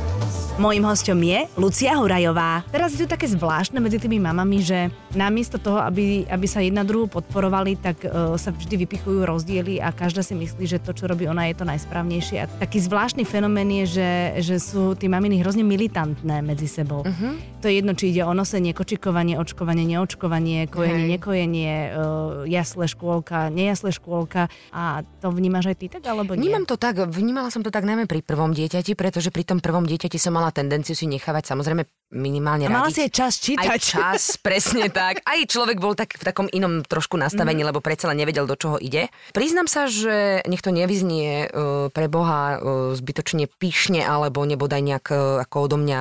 Mojím 0.61 0.85
hosťom 0.93 1.17
je 1.25 1.41
Lucia 1.57 1.97
Hurajová. 1.97 2.61
Teraz 2.69 2.93
je 2.93 3.09
to 3.09 3.17
také 3.17 3.25
zvláštne 3.25 3.81
medzi 3.81 3.97
tými 3.97 4.21
mamami, 4.21 4.61
že 4.61 4.93
namiesto 5.17 5.57
toho, 5.57 5.81
aby, 5.81 6.29
aby 6.29 6.45
sa 6.45 6.61
jedna 6.61 6.85
druhú 6.85 7.09
podporovali, 7.09 7.81
tak 7.81 8.05
uh, 8.05 8.37
sa 8.37 8.53
vždy 8.53 8.85
vypichujú 8.85 9.25
rozdiely 9.25 9.81
a 9.81 9.89
každá 9.89 10.21
si 10.21 10.37
myslí, 10.37 10.69
že 10.69 10.77
to, 10.77 10.93
čo 10.93 11.09
robí 11.09 11.25
ona, 11.25 11.49
je 11.49 11.57
to 11.57 11.65
najsprávnejšie. 11.65 12.45
A 12.45 12.47
taký 12.61 12.77
zvláštny 12.77 13.25
fenomén 13.25 13.73
je, 13.73 14.05
že, 14.05 14.11
že 14.53 14.57
sú 14.61 14.93
tí 15.01 15.09
maminy 15.09 15.41
hrozne 15.41 15.65
militantné 15.65 16.45
medzi 16.45 16.69
sebou. 16.69 17.09
Uh-huh. 17.09 17.41
To 17.65 17.73
je 17.73 17.81
jedno, 17.81 17.97
či 17.97 18.13
ide 18.13 18.29
o 18.29 18.37
nosenie, 18.37 18.77
kočikovanie, 18.77 19.41
očkovanie, 19.41 19.89
neočkovanie, 19.97 20.69
kojenie, 20.69 21.09
Hej. 21.09 21.13
nekojenie, 21.17 21.73
uh, 21.89 22.45
jasle 22.45 22.85
škôlka, 22.85 23.49
nejasle 23.49 23.97
škôlka. 23.97 24.53
A 24.77 25.09
to 25.25 25.33
vnímaš 25.33 25.73
aj 25.73 25.77
ty 25.81 25.87
tak, 25.89 26.05
alebo 26.05 26.37
nie? 26.37 26.53
Vnímam 26.53 26.69
to 26.69 26.77
tak, 26.77 27.01
vnímala 27.09 27.49
som 27.49 27.65
to 27.65 27.73
tak 27.73 27.89
najmä 27.89 28.05
pri 28.05 28.21
prvom 28.21 28.53
dieťati, 28.53 28.93
pretože 28.93 29.33
pri 29.33 29.49
tom 29.49 29.65
prvom 29.65 29.89
dieťati 29.89 30.21
som 30.21 30.37
mala 30.37 30.50
tendenciu 30.51 30.95
si 30.95 31.07
nechávať 31.11 31.51
samozrejme 31.55 31.87
minimálne 32.11 32.67
A 32.67 32.75
mala 32.75 32.91
radiť. 32.91 32.95
si 32.95 33.01
aj 33.07 33.13
čas 33.15 33.33
čítať. 33.39 33.71
Aj 33.71 33.79
čas, 33.79 34.23
presne 34.43 34.91
tak. 35.01 35.23
Aj 35.23 35.39
človek 35.47 35.79
bol 35.79 35.95
tak 35.95 36.19
v 36.19 36.23
takom 36.27 36.47
inom 36.51 36.83
trošku 36.83 37.15
nastavení, 37.15 37.63
mm. 37.63 37.69
lebo 37.71 37.79
predsa 37.79 38.11
len 38.11 38.19
nevedel, 38.19 38.51
do 38.51 38.59
čoho 38.59 38.77
ide. 38.83 39.09
Priznam 39.31 39.71
sa, 39.71 39.87
že 39.87 40.43
nech 40.51 40.63
to 40.63 40.75
nevyznie 40.75 41.47
uh, 41.47 41.87
pre 41.95 42.11
Boha 42.11 42.59
uh, 42.59 42.61
zbytočne 42.99 43.47
pyšne, 43.47 44.03
alebo 44.03 44.43
nebodaj 44.43 44.83
nejak 44.83 45.07
uh, 45.15 45.43
ako 45.47 45.57
odo 45.71 45.77
mňa 45.79 46.01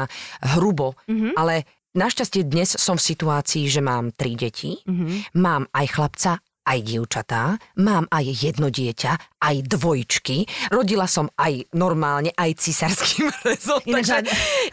hrubo, 0.58 0.98
mm-hmm. 1.06 1.38
ale 1.38 1.70
našťastie 1.94 2.46
dnes 2.46 2.74
som 2.74 2.98
v 2.98 3.06
situácii, 3.14 3.70
že 3.70 3.82
mám 3.86 4.10
tri 4.10 4.34
deti, 4.34 4.82
mm-hmm. 4.82 5.38
mám 5.38 5.70
aj 5.74 5.86
chlapca, 5.94 6.32
aj 6.66 6.80
dievčatá, 6.86 7.58
mám 7.80 8.06
aj 8.10 8.26
jedno 8.30 8.72
dieťa, 8.72 9.42
aj 9.42 9.56
dvojčky, 9.68 10.46
rodila 10.74 11.06
som 11.06 11.30
aj 11.40 11.70
normálne, 11.76 12.32
aj 12.36 12.58
cisárským 12.60 13.30
rezom, 13.48 13.82
takže 13.84 14.26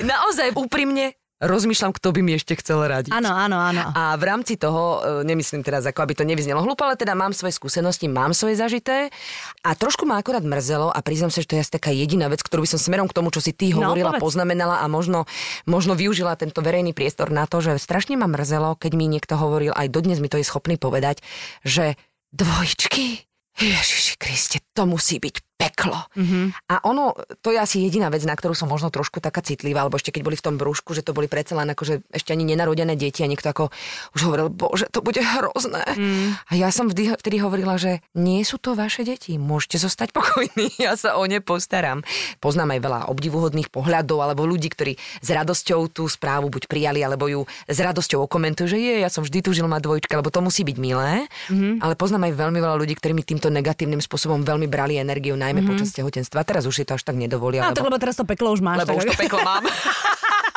naozaj 0.02 0.54
úprimne 0.56 1.16
rozmýšľam, 1.36 1.92
kto 1.92 2.16
by 2.16 2.20
mi 2.24 2.32
ešte 2.34 2.56
chcel 2.56 2.80
radiť. 2.80 3.12
Áno, 3.12 3.28
áno, 3.28 3.60
áno. 3.60 3.92
A 3.92 4.16
v 4.16 4.24
rámci 4.24 4.56
toho, 4.56 5.04
e, 5.20 5.28
nemyslím 5.28 5.60
teraz, 5.60 5.84
ako 5.84 6.00
aby 6.00 6.16
to 6.16 6.24
nevyznelo 6.24 6.64
hlúpo, 6.64 6.88
ale 6.88 6.96
teda 6.96 7.12
mám 7.12 7.36
svoje 7.36 7.52
skúsenosti, 7.52 8.08
mám 8.08 8.32
svoje 8.32 8.56
zažité 8.56 9.12
a 9.60 9.76
trošku 9.76 10.08
ma 10.08 10.16
akorát 10.16 10.40
mrzelo 10.40 10.88
a 10.88 10.98
priznám 11.04 11.28
sa, 11.28 11.44
že 11.44 11.48
to 11.52 11.60
je 11.60 11.62
asi 11.62 11.72
taká 11.76 11.92
jediná 11.92 12.32
vec, 12.32 12.40
ktorú 12.40 12.64
by 12.64 12.70
som 12.72 12.80
smerom 12.80 13.04
k 13.04 13.16
tomu, 13.16 13.28
čo 13.28 13.44
si 13.44 13.52
ty 13.52 13.76
No, 13.76 13.84
hovorila, 13.92 14.16
povedz. 14.16 14.24
poznamenala 14.32 14.80
a 14.80 14.86
možno, 14.88 15.28
možno 15.68 15.92
využila 15.92 16.40
tento 16.40 16.64
verejný 16.64 16.96
priestor 16.96 17.28
na 17.28 17.44
to, 17.44 17.60
že 17.60 17.76
strašne 17.76 18.16
ma 18.16 18.24
mrzelo, 18.24 18.80
keď 18.80 18.92
mi 18.96 19.04
niekto 19.04 19.36
hovoril, 19.36 19.76
aj 19.76 19.92
dodnes 19.92 20.16
mi 20.24 20.32
to 20.32 20.40
je 20.40 20.46
schopný 20.48 20.80
povedať, 20.80 21.20
že 21.62 22.00
dvojčky, 22.32 23.28
Ježiši 23.56 24.14
Kriste, 24.20 24.58
to 24.76 24.84
musí 24.84 25.16
byť 25.16 25.56
peklo. 25.56 25.96
Mm-hmm. 26.12 26.68
A 26.68 26.84
ono, 26.84 27.16
to 27.40 27.48
je 27.48 27.56
asi 27.56 27.80
jediná 27.80 28.12
vec, 28.12 28.20
na 28.28 28.36
ktorú 28.36 28.52
som 28.52 28.68
možno 28.68 28.92
trošku 28.92 29.24
taká 29.24 29.40
citlivá, 29.40 29.82
alebo 29.82 29.96
ešte 29.96 30.12
keď 30.12 30.22
boli 30.22 30.36
v 30.36 30.44
tom 30.44 30.60
brúšku, 30.60 30.92
že 30.92 31.00
to 31.00 31.16
boli 31.16 31.32
predsa 31.32 31.56
len 31.56 31.72
akože 31.72 32.04
ešte 32.12 32.36
ani 32.36 32.44
nenarodené 32.44 32.92
deti 32.92 33.24
a 33.24 33.28
niekto 33.28 33.48
ako 33.48 33.72
už 34.12 34.20
hovoril, 34.28 34.52
bože, 34.52 34.92
to 34.92 35.00
bude 35.00 35.16
hrozné. 35.16 35.84
Mm. 35.96 36.36
A 36.36 36.52
ja 36.60 36.68
som 36.68 36.92
vždy, 36.92 37.16
vtedy 37.16 37.40
hovorila, 37.40 37.80
že 37.80 38.04
nie 38.12 38.44
sú 38.44 38.60
to 38.60 38.76
vaše 38.76 39.00
deti, 39.08 39.40
môžete 39.40 39.80
zostať 39.80 40.12
pokojní, 40.12 40.76
ja 40.86 40.92
sa 40.94 41.16
o 41.16 41.24
ne 41.24 41.40
postaram. 41.40 42.04
Poznám 42.36 42.76
aj 42.76 42.80
veľa 42.84 43.00
obdivuhodných 43.08 43.72
pohľadov, 43.72 44.28
alebo 44.28 44.44
ľudí, 44.44 44.68
ktorí 44.68 45.00
s 45.24 45.28
radosťou 45.32 45.88
tú 45.88 46.04
správu 46.04 46.52
buď 46.52 46.68
prijali, 46.68 47.00
alebo 47.00 47.32
ju 47.32 47.40
s 47.64 47.80
radosťou 47.80 48.28
okomentujú, 48.28 48.76
že 48.76 48.78
je, 48.78 48.94
ja 49.00 49.08
som 49.08 49.24
vždy 49.24 49.40
tužil 49.40 49.64
mať 49.64 49.88
dvojčka, 49.88 50.20
lebo 50.20 50.28
to 50.28 50.44
musí 50.44 50.68
byť 50.68 50.76
milé. 50.76 51.24
Mm-hmm. 51.48 51.80
Ale 51.80 51.96
poznám 51.96 52.28
aj 52.28 52.34
veľmi 52.44 52.60
veľa 52.60 52.76
ľudí, 52.76 52.92
ktorí 53.00 53.16
mi 53.16 53.24
týmto 53.24 53.48
negatívnym 53.48 54.04
spôsobom 54.04 54.44
veľmi 54.44 54.65
brali 54.66 54.98
energiu, 55.00 55.34
najmä 55.38 55.62
mm-hmm. 55.62 55.70
počas 55.72 55.90
tehotenstva. 55.94 56.46
Teraz 56.46 56.66
už 56.66 56.82
si 56.82 56.84
to 56.84 56.94
až 56.94 57.02
tak 57.02 57.16
nedovolia. 57.16 57.64
A 57.66 57.74
tak 57.74 57.86
lebo 57.86 57.98
teraz 57.98 58.18
to 58.18 58.24
peklo 58.26 58.52
už 58.52 58.60
máš. 58.60 58.84
lebo 58.86 58.94
tak, 58.94 58.98
už 58.98 59.04
to 59.10 59.14
peklo 59.16 59.40
mám. 59.42 59.64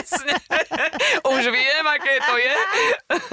Presne. 0.00 0.34
už 1.36 1.44
viem, 1.52 1.84
aké 1.84 2.14
to 2.24 2.34
je. 2.40 2.54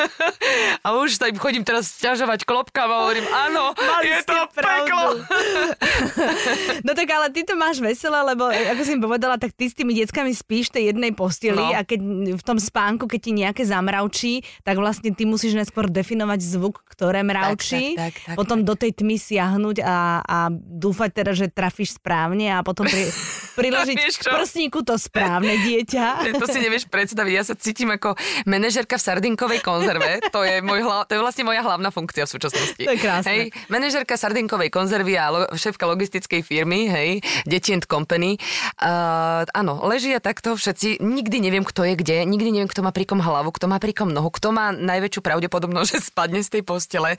A 0.85 0.95
už 0.99 1.15
sa 1.15 1.27
im 1.31 1.39
chodím 1.39 1.63
teraz 1.63 1.91
sťažovať 1.99 2.47
klopkám 2.47 2.87
a 2.87 2.97
hovorím, 3.03 3.27
áno, 3.27 3.75
Mali 3.75 4.07
je 4.11 4.21
to 4.23 4.35
peklo. 4.51 5.03
No 6.87 6.95
tak 6.95 7.07
ale 7.11 7.27
ty 7.33 7.43
to 7.43 7.57
máš 7.59 7.79
veselé, 7.83 8.15
lebo 8.23 8.47
ako 8.47 8.81
som 8.83 8.99
povedala, 9.03 9.35
tak 9.35 9.51
ty 9.51 9.67
s 9.67 9.75
tými 9.75 9.91
deckami 9.97 10.31
spíš 10.31 10.71
tej 10.71 10.93
jednej 10.93 11.11
posteli 11.11 11.57
No. 11.57 11.73
a 11.73 11.81
keď 11.81 11.99
v 12.37 12.43
tom 12.43 12.59
spánku, 12.61 13.09
keď 13.09 13.19
ti 13.19 13.31
nejaké 13.33 13.63
zamravčí, 13.65 14.45
tak 14.61 14.77
vlastne 14.77 15.09
ty 15.11 15.25
musíš 15.25 15.57
najskôr 15.57 15.89
definovať 15.89 16.39
zvuk, 16.43 16.85
ktoré 16.85 17.25
mravčí, 17.25 17.97
tak, 17.97 18.13
tak, 18.13 18.33
tak, 18.33 18.35
potom 18.37 18.61
do 18.61 18.77
tej 18.77 18.93
tmy 18.93 19.17
siahnuť 19.17 19.81
a, 19.81 20.21
a 20.21 20.37
dúfať 20.53 21.09
teda, 21.23 21.31
že 21.33 21.45
trafíš 21.49 21.97
správne 21.97 22.53
a 22.53 22.61
potom 22.61 22.85
pri, 22.85 23.09
priložiť 23.57 23.97
k 23.97 24.23
prsníku 24.29 24.85
to 24.85 24.95
správne 25.01 25.57
dieťa. 25.65 26.37
To 26.37 26.45
si 26.45 26.56
nevieš 26.59 26.85
predstaviť. 26.87 27.33
Ja 27.33 27.43
sa 27.43 27.53
cítim 27.53 27.89
ako 27.89 28.13
manažerka 28.43 28.95
v 28.95 29.03
sardinkovej 29.03 29.59
konzerve. 29.61 30.19
To 30.29 30.41
je, 30.41 30.61
môj 30.61 30.81
hla, 30.81 31.05
to 31.05 31.15
je 31.15 31.21
vlastne 31.21 31.43
moja 31.43 31.61
hlavná 31.61 31.89
funkcia 31.89 32.25
v 32.25 32.31
súčasnosti. 32.31 32.83
To 32.83 32.91
je 32.91 32.99
krásne. 32.99 33.27
Hej, 33.27 33.41
manažerka 33.67 34.13
sardinkovej 34.15 34.69
konzervy 34.69 35.13
a 35.15 35.25
lo, 35.27 35.39
šéfka 35.53 35.85
logistickej 35.85 36.41
firmy, 36.41 36.87
hej, 36.87 37.09
Deti 37.43 37.71
and 37.71 37.85
Company. 37.85 38.37
Uh, 38.77 39.47
áno, 39.51 39.81
ležia 39.85 40.19
takto 40.19 40.53
všetci. 40.53 40.99
Nikdy 40.99 41.37
neviem, 41.41 41.63
kto 41.63 41.83
je 41.83 41.93
kde. 41.95 42.17
Nikdy 42.23 42.49
neviem, 42.53 42.69
kto 42.69 42.81
má 42.81 42.91
prikom 42.91 43.19
hlavu, 43.19 43.49
kto 43.51 43.65
má 43.65 43.77
prikom 43.77 44.09
nohu, 44.09 44.29
kto 44.29 44.51
má 44.51 44.69
najväčšiu 44.71 45.21
pravdepodobnosť, 45.21 45.89
že 45.89 45.99
spadne 46.03 46.41
z 46.41 46.59
tej 46.59 46.63
postele. 46.63 47.15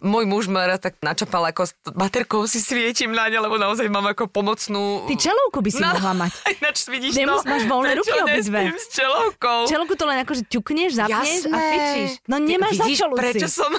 Môj 0.00 0.24
muž 0.24 0.46
ma 0.46 0.66
raz 0.66 0.80
tak 0.80 0.98
načapal, 1.00 1.46
ako 1.46 1.62
s 1.66 1.72
baterkou 1.90 2.44
si 2.44 2.58
svietim 2.58 3.12
na 3.12 3.26
ne, 3.26 3.38
lebo 3.38 3.56
naozaj 3.56 3.86
mám 3.88 4.06
ako 4.06 4.28
pomocnú... 4.28 5.06
Ty 5.06 5.30
čelovku 5.30 5.60
by 5.60 5.70
si 5.70 5.80
No, 5.80 5.92
mohla 5.92 6.26
mať. 6.26 6.32
Ináč 6.58 6.76
vidíš 6.86 7.12
Nemus- 7.14 7.42
to? 7.42 7.50
máš 7.50 7.64
voľné 7.64 7.92
ruky 7.96 8.16
obidve. 8.16 8.60
S 8.76 8.86
čelovkou. 8.92 9.66
Čelovku 9.66 9.94
to 9.96 10.04
len 10.04 10.22
akože 10.22 10.46
ťukneš, 10.46 10.90
zapneš 10.96 11.48
a 11.48 11.56
Jasné. 11.56 11.68
fičíš. 11.72 12.10
No 12.28 12.36
nemáš 12.38 12.72
Ty 12.72 12.76
za 12.76 12.84
vidíš, 12.84 12.98
čo, 13.00 13.06
prečo 13.16 13.46
som 13.48 13.70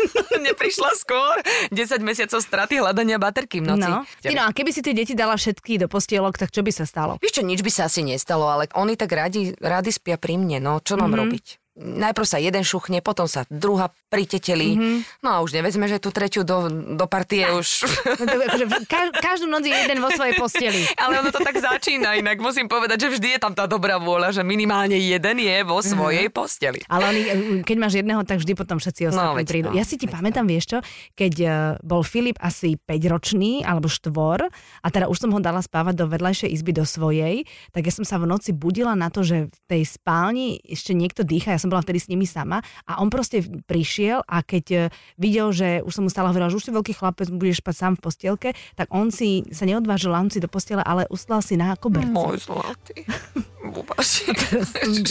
neprišla 0.46 0.90
skôr? 0.96 1.34
10 1.70 2.00
mesiacov 2.00 2.40
straty 2.40 2.80
hľadania 2.80 3.20
baterky 3.20 3.60
v 3.60 3.76
noci. 3.76 3.88
No. 3.88 4.02
Ty, 4.24 4.32
no 4.32 4.42
a 4.46 4.50
keby 4.50 4.70
si 4.72 4.80
tie 4.80 4.96
deti 4.96 5.12
dala 5.12 5.36
všetky 5.36 5.76
do 5.80 5.86
postielok, 5.86 6.40
tak 6.40 6.50
čo 6.50 6.64
by 6.64 6.72
sa 6.72 6.88
stalo? 6.88 7.20
Vieš 7.20 7.40
čo, 7.40 7.42
nič 7.44 7.60
by 7.60 7.70
sa 7.72 7.88
asi 7.88 8.00
nestalo, 8.00 8.48
ale 8.48 8.68
oni 8.72 8.96
tak 8.96 9.12
radi, 9.12 9.52
radi 9.60 9.92
spia 9.92 10.16
pri 10.16 10.40
mne, 10.40 10.58
no 10.64 10.80
čo 10.80 10.96
mám 10.96 11.12
robiť? 11.12 11.65
Najprv 11.76 12.24
sa 12.24 12.38
jeden 12.38 12.62
šuchne, 12.62 12.98
potom 12.98 13.24
sa 13.24 13.44
druhá 13.46 13.86
priteteli. 14.06 14.68
Mhm. 14.72 15.20
No 15.20 15.28
a 15.30 15.36
už 15.38 15.52
nevezme, 15.52 15.84
že 15.84 15.96
tú 15.96 16.08
tretiu 16.08 16.40
do, 16.40 16.66
do 16.70 17.04
partie 17.04 17.44
už... 17.44 17.84
No, 18.16 18.24
to, 18.24 18.36
akože, 18.38 18.64
ka- 18.84 19.12
každú 19.12 19.44
noc 19.44 19.60
je 19.60 19.74
jeden 19.74 19.98
vo 19.98 20.08
svojej 20.08 20.32
posteli. 20.34 20.88
Ale 20.96 21.18
ono 21.18 21.28
to 21.28 21.38
tak 21.38 21.52
začína, 21.54 22.14
inak 22.14 22.38
musím 22.38 22.64
povedať, 22.64 22.96
že 22.98 23.12
vždy 23.12 23.28
je 23.30 23.40
tam 23.40 23.52
tá 23.52 23.64
dobrá 23.64 23.96
vôľa, 23.96 24.32
že 24.32 24.42
minimálne 24.42 24.96
jeden 24.96 25.36
je 25.38 25.56
vo 25.62 25.76
Mhm. 25.76 25.86
svojej 25.86 26.26
posteli. 26.28 26.80
Ale 26.86 27.04
oni, 27.06 27.20
keď 27.60 27.76
máš 27.76 27.94
jedného, 27.94 28.22
tak 28.22 28.38
vždy 28.38 28.52
potom 28.54 28.76
všetci 28.76 29.02
ostatní 29.06 29.36
veď 29.36 29.46
prídu. 29.46 29.68
to, 29.68 29.76
Ja 29.76 29.84
si 29.84 29.94
ti 29.94 30.06
pamätám, 30.06 30.44
vieš 30.44 30.64
čo, 30.66 30.78
keď 31.12 31.32
eh, 31.38 31.50
bol 31.82 32.00
Filip 32.00 32.38
asi 32.38 32.80
5-ročný 32.80 33.60
alebo 33.62 33.86
štvor 33.86 34.48
a 34.80 34.86
teda 34.86 35.06
už 35.06 35.18
som 35.18 35.30
ho 35.30 35.38
dala 35.38 35.60
spávať 35.60 35.92
do 35.94 36.06
vedľajšej 36.06 36.48
izby 36.48 36.72
do 36.72 36.82
svojej, 36.82 37.44
tak 37.70 37.84
ja 37.84 37.92
som 37.92 38.02
sa 38.02 38.16
v 38.16 38.24
noci 38.24 38.50
budila 38.50 38.94
na 38.94 39.06
to, 39.06 39.20
že 39.20 39.46
v 39.46 39.58
tej 39.66 39.82
spálni 39.84 40.46
ešte 40.62 40.92
niekto 40.92 41.20
dýcha, 41.20 41.50
ja 41.50 41.58
som 41.58 41.65
bola 41.70 41.84
vtedy 41.84 41.98
s 42.02 42.10
nimi 42.10 42.26
sama 42.26 42.62
a 42.84 42.98
on 43.00 43.08
proste 43.12 43.42
prišiel 43.66 44.22
a 44.26 44.42
keď 44.42 44.64
eh, 44.72 44.82
videl, 45.16 45.52
že 45.52 45.80
už 45.82 45.92
som 45.92 46.02
mu 46.06 46.10
stále 46.10 46.30
hovorila, 46.30 46.50
že 46.50 46.58
už 46.58 46.66
si 46.68 46.72
veľký 46.72 46.92
chlapec, 46.96 47.28
budeš 47.32 47.62
spať 47.62 47.74
sám 47.76 47.92
v 47.98 48.00
postielke, 48.02 48.48
tak 48.74 48.90
on 48.90 49.10
si 49.14 49.46
sa 49.52 49.68
neodvážil 49.68 50.12
si 50.30 50.40
do 50.40 50.48
postele, 50.48 50.80
ale 50.80 51.04
uslal 51.12 51.44
si 51.44 51.60
na 51.60 51.76
koberci. 51.76 52.08
Môj 52.08 52.48
zlatý. 52.48 53.04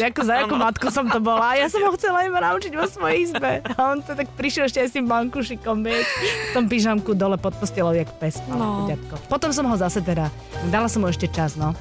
Ako 0.05 0.21
za 0.23 0.47
akú 0.47 0.55
matku 0.55 0.87
som 0.87 1.11
to 1.11 1.19
bola. 1.19 1.59
Ja 1.59 1.67
som 1.67 1.83
ho 1.83 1.91
chcela 1.97 2.23
iba 2.23 2.39
naučiť 2.39 2.73
vo 2.73 2.87
svojej 2.87 3.27
izbe. 3.27 3.59
A 3.75 3.79
on 3.91 3.99
to 3.99 4.15
tak 4.15 4.31
prišiel 4.39 4.69
ešte 4.69 4.79
aj 4.79 4.87
s 4.87 4.95
tým 4.95 5.05
bankušikom, 5.11 5.83
vieš. 5.83 6.07
V 6.51 6.51
tom 6.55 6.65
pyžamku 6.71 7.11
dole 7.17 7.35
pod 7.35 7.57
postelou, 7.59 7.91
jak 7.91 8.07
pes. 8.15 8.39
No. 8.47 8.87
No. 8.87 9.17
Potom 9.27 9.51
som 9.51 9.67
ho 9.67 9.75
zase 9.75 9.99
teda, 9.99 10.31
dala 10.71 10.87
som 10.87 11.03
mu 11.03 11.11
ešte 11.11 11.27
čas, 11.27 11.59
no. 11.59 11.75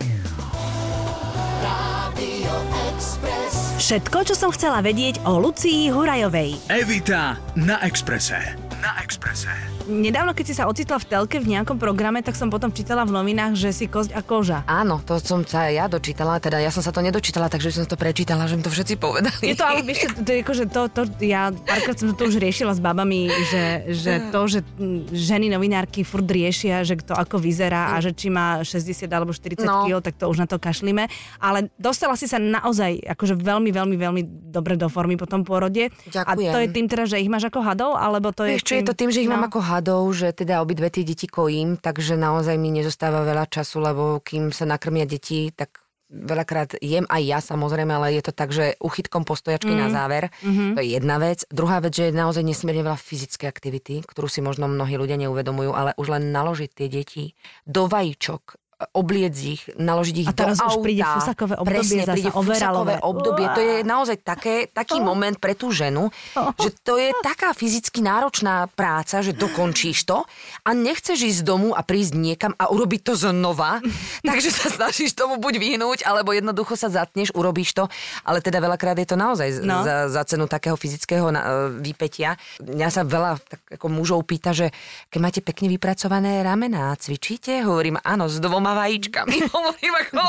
Všetko, 3.84 4.24
čo 4.24 4.32
som 4.32 4.48
chcela 4.48 4.80
vedieť 4.80 5.28
o 5.28 5.36
Lucii 5.36 5.92
Hurajovej. 5.92 6.56
Evita 6.72 7.36
na 7.52 7.76
Exprese. 7.84 8.56
Na 8.80 8.96
Exprese. 9.04 9.73
Nedávno, 9.84 10.32
keď 10.32 10.44
si 10.48 10.54
sa 10.56 10.64
ocitla 10.64 10.96
v 10.96 11.04
telke 11.04 11.36
v 11.36 11.52
nejakom 11.52 11.76
programe, 11.76 12.24
tak 12.24 12.40
som 12.40 12.48
potom 12.48 12.72
čítala 12.72 13.04
v 13.04 13.12
novinách, 13.12 13.52
že 13.52 13.68
si 13.68 13.84
kosť 13.84 14.16
a 14.16 14.24
koža. 14.24 14.64
Áno, 14.64 15.04
to 15.04 15.20
som 15.20 15.44
sa 15.44 15.68
ja 15.68 15.84
dočítala, 15.92 16.40
teda 16.40 16.56
ja 16.56 16.72
som 16.72 16.80
sa 16.80 16.88
to 16.88 17.04
nedočítala, 17.04 17.52
takže 17.52 17.68
som 17.68 17.84
to 17.84 18.00
prečítala, 18.00 18.48
že 18.48 18.56
mi 18.56 18.64
to 18.64 18.72
všetci 18.72 18.96
povedali. 18.96 19.44
Je 19.44 19.56
to 19.56 19.64
ale, 19.68 19.84
vieš, 19.84 20.08
to, 20.24 20.32
akože 20.40 20.64
to, 20.72 20.80
to, 20.88 21.00
ja 21.20 21.52
párkrát 21.52 22.00
som 22.00 22.16
to 22.16 22.24
už 22.24 22.40
riešila 22.40 22.72
s 22.72 22.80
babami, 22.80 23.28
že, 23.28 23.64
že 23.92 24.12
to, 24.32 24.40
že 24.48 24.64
ženy 25.12 25.52
novinárky 25.52 26.00
furt 26.00 26.24
riešia, 26.24 26.80
že 26.80 26.96
kto 26.96 27.12
ako 27.12 27.36
vyzerá 27.36 27.92
a 27.92 28.00
že 28.00 28.16
či 28.16 28.32
má 28.32 28.64
60 28.64 29.04
alebo 29.12 29.36
40 29.36 29.64
No. 29.64 29.84
kg, 29.88 30.00
tak 30.00 30.16
to 30.16 30.28
už 30.28 30.40
na 30.40 30.48
to 30.48 30.56
kašlíme. 30.56 31.08
Ale 31.40 31.68
dostala 31.76 32.16
si 32.16 32.24
sa 32.24 32.40
naozaj 32.40 33.04
akože 33.04 33.36
veľmi, 33.36 33.68
veľmi, 33.72 33.96
veľmi 33.96 34.22
dobre 34.48 34.80
do 34.80 34.88
formy 34.88 35.16
po 35.16 35.28
tom 35.28 35.44
pôrode. 35.44 35.88
A 35.88 36.24
Ďakujem. 36.24 36.52
to 36.52 36.58
je 36.60 36.68
tým 36.72 36.86
teda, 36.88 37.04
že 37.08 37.16
ich 37.20 37.28
máš 37.28 37.48
ako 37.48 37.60
hadov, 37.60 37.96
alebo 37.96 38.32
to 38.32 38.48
je... 38.48 38.56
Vieš, 38.56 38.64
čo 38.64 38.76
je 38.80 38.84
to 38.84 38.94
tým, 38.94 39.10
že 39.10 39.24
ich 39.24 39.28
no. 39.28 39.36
mám 39.36 39.48
ako 39.48 39.58
hadov, 39.58 39.73
že 40.12 40.34
teda 40.36 40.60
obidve 40.60 40.92
tie 40.92 41.06
deti 41.06 41.26
kojím, 41.26 41.80
takže 41.80 42.18
naozaj 42.20 42.58
mi 42.60 42.74
nezostáva 42.74 43.24
veľa 43.24 43.48
času, 43.48 43.80
lebo 43.80 44.20
kým 44.20 44.52
sa 44.52 44.68
nakrmia 44.68 45.08
deti, 45.08 45.48
tak 45.54 45.84
veľakrát 46.14 46.78
jem 46.78 47.08
aj 47.10 47.22
ja 47.24 47.38
samozrejme, 47.40 47.90
ale 47.90 48.14
je 48.14 48.22
to 48.22 48.32
tak, 48.32 48.54
že 48.54 48.78
uchytkom 48.78 49.26
postojačky 49.26 49.72
mm. 49.72 49.80
na 49.80 49.88
záver. 49.90 50.30
Mm-hmm. 50.44 50.70
To 50.76 50.80
je 50.80 50.88
jedna 50.94 51.16
vec. 51.18 51.42
Druhá 51.50 51.82
vec, 51.82 51.96
že 51.96 52.10
je 52.10 52.14
naozaj 52.14 52.44
nesmierne 52.44 52.86
veľa 52.86 53.00
fyzickej 53.00 53.48
aktivity, 53.50 53.94
ktorú 54.06 54.30
si 54.30 54.44
možno 54.44 54.70
mnohí 54.70 54.94
ľudia 54.94 55.18
neuvedomujú, 55.18 55.70
ale 55.74 55.96
už 55.98 56.06
len 56.14 56.30
naložiť 56.30 56.70
tie 56.70 56.88
deti 56.92 57.24
do 57.66 57.90
vajíčok, 57.90 58.63
obliec 58.92 59.34
ich, 59.36 59.62
naložiť 59.74 60.16
ich 60.24 60.28
A 60.28 60.34
teraz 60.34 60.58
do 60.58 60.66
už 60.66 60.74
auta. 60.78 60.84
príde 60.84 61.02
fusakové 61.04 61.54
obdobie 61.54 61.74
Presne, 61.78 62.02
zasa, 62.02 62.14
príde 62.14 62.30
fusakové 62.30 62.94
obdobie. 63.00 63.46
To 63.46 63.60
je 63.60 63.76
naozaj 63.82 64.16
také, 64.20 64.54
taký 64.66 64.98
moment 64.98 65.36
pre 65.36 65.52
tú 65.52 65.70
ženu, 65.70 66.08
že 66.56 66.70
to 66.80 66.96
je 66.96 67.12
taká 67.20 67.52
fyzicky 67.52 68.00
náročná 68.00 68.66
práca, 68.72 69.20
že 69.20 69.30
dokončíš 69.30 70.04
to 70.04 70.24
a 70.62 70.70
nechceš 70.72 71.20
ísť 71.20 71.38
z 71.40 71.44
domu 71.44 71.70
a 71.70 71.84
prísť 71.84 72.16
niekam 72.16 72.52
a 72.56 72.72
urobiť 72.72 73.00
to 73.04 73.12
znova. 73.14 73.84
takže 74.28 74.48
sa 74.48 74.72
snažíš 74.72 75.12
tomu 75.12 75.36
buď 75.36 75.60
vyhnúť, 75.60 75.98
alebo 76.02 76.32
jednoducho 76.32 76.74
sa 76.74 76.88
zatneš, 76.88 77.30
urobíš 77.36 77.76
to. 77.76 77.84
Ale 78.24 78.40
teda 78.40 78.58
veľakrát 78.58 78.96
je 78.96 79.08
to 79.08 79.16
naozaj 79.16 79.46
No. 79.60 79.84
za, 79.84 80.08
za 80.08 80.24
cenu 80.24 80.48
takého 80.48 80.72
fyzického 80.72 81.28
na, 81.28 81.40
e, 81.40 81.48
výpetia. 81.84 82.40
Mňa 82.64 82.88
sa 82.88 83.04
veľa 83.04 83.36
tak 83.44 83.60
ako 83.76 83.86
mužov 83.92 84.24
pýta, 84.24 84.56
že 84.56 84.72
keď 85.12 85.18
máte 85.20 85.40
pekne 85.44 85.68
vypracované 85.68 86.40
ramená, 86.40 86.96
cvičíte? 86.96 87.60
Hovorím, 87.60 88.00
áno, 88.00 88.24
s 88.24 88.40
dvoma 88.40 88.63
dvoma 88.64 88.80
vajíčkami. 88.80 89.36
hovorím 89.56 89.94
ako, 90.08 90.20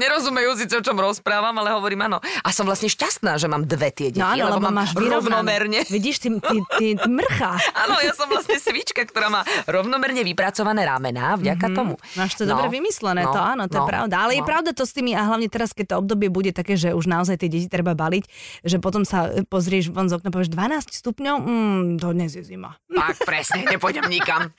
nerozumejú 0.00 0.50
síce, 0.56 0.74
o 0.80 0.82
čom 0.82 0.96
rozprávam, 0.96 1.52
ale 1.60 1.76
hovorím 1.76 2.08
áno. 2.08 2.18
A 2.40 2.48
som 2.48 2.64
vlastne 2.64 2.88
šťastná, 2.88 3.36
že 3.36 3.52
mám 3.52 3.68
dve 3.68 3.92
tie 3.92 4.08
deti, 4.08 4.22
No 4.22 4.32
áno, 4.32 4.48
lebo 4.48 4.64
lebo 4.64 4.72
mám 4.72 4.76
máš 4.80 4.96
rovnomerne. 4.96 5.84
Vidíš, 5.92 6.24
ty, 6.24 6.28
ty, 6.40 6.56
ty, 6.80 6.86
ty 6.96 7.08
mrchá. 7.10 7.60
Áno, 7.82 7.98
ja 7.98 8.14
som 8.14 8.30
vlastne 8.30 8.56
svička, 8.62 9.02
ktorá 9.02 9.26
má 9.26 9.42
rovnomerne 9.66 10.22
vypracované 10.22 10.86
ramená 10.86 11.34
vďaka 11.34 11.66
tomu. 11.74 11.98
Máš 12.14 12.38
to 12.38 12.46
dobre 12.46 12.70
vymyslené, 12.70 13.26
no, 13.26 13.34
to 13.34 13.40
áno, 13.42 13.66
to 13.66 13.76
je 13.76 13.84
no, 13.84 13.90
pravda. 13.90 14.14
Ale 14.22 14.38
je 14.38 14.42
no. 14.44 14.48
pravda 14.48 14.70
to 14.70 14.86
s 14.86 14.94
tými, 14.94 15.18
a 15.18 15.26
hlavne 15.26 15.50
teraz, 15.50 15.74
keď 15.74 15.92
to 15.92 15.94
obdobie 15.98 16.30
bude 16.30 16.54
také, 16.54 16.78
že 16.78 16.94
už 16.94 17.10
naozaj 17.10 17.42
tie 17.42 17.50
deti 17.50 17.66
treba 17.66 17.98
baliť, 17.98 18.24
že 18.62 18.78
potom 18.78 19.02
sa 19.02 19.34
e, 19.34 19.42
pozrieš 19.42 19.90
von 19.90 20.06
z 20.06 20.22
okna, 20.22 20.30
povieš 20.30 20.54
12 20.54 20.94
stupňov, 20.94 21.36
mm, 21.42 21.82
to 21.98 22.06
dnes 22.14 22.30
je 22.38 22.44
zima. 22.46 22.78
Tak 22.86 23.26
presne, 23.26 23.66
nepôjdem 23.66 24.06
nikam. 24.06 24.54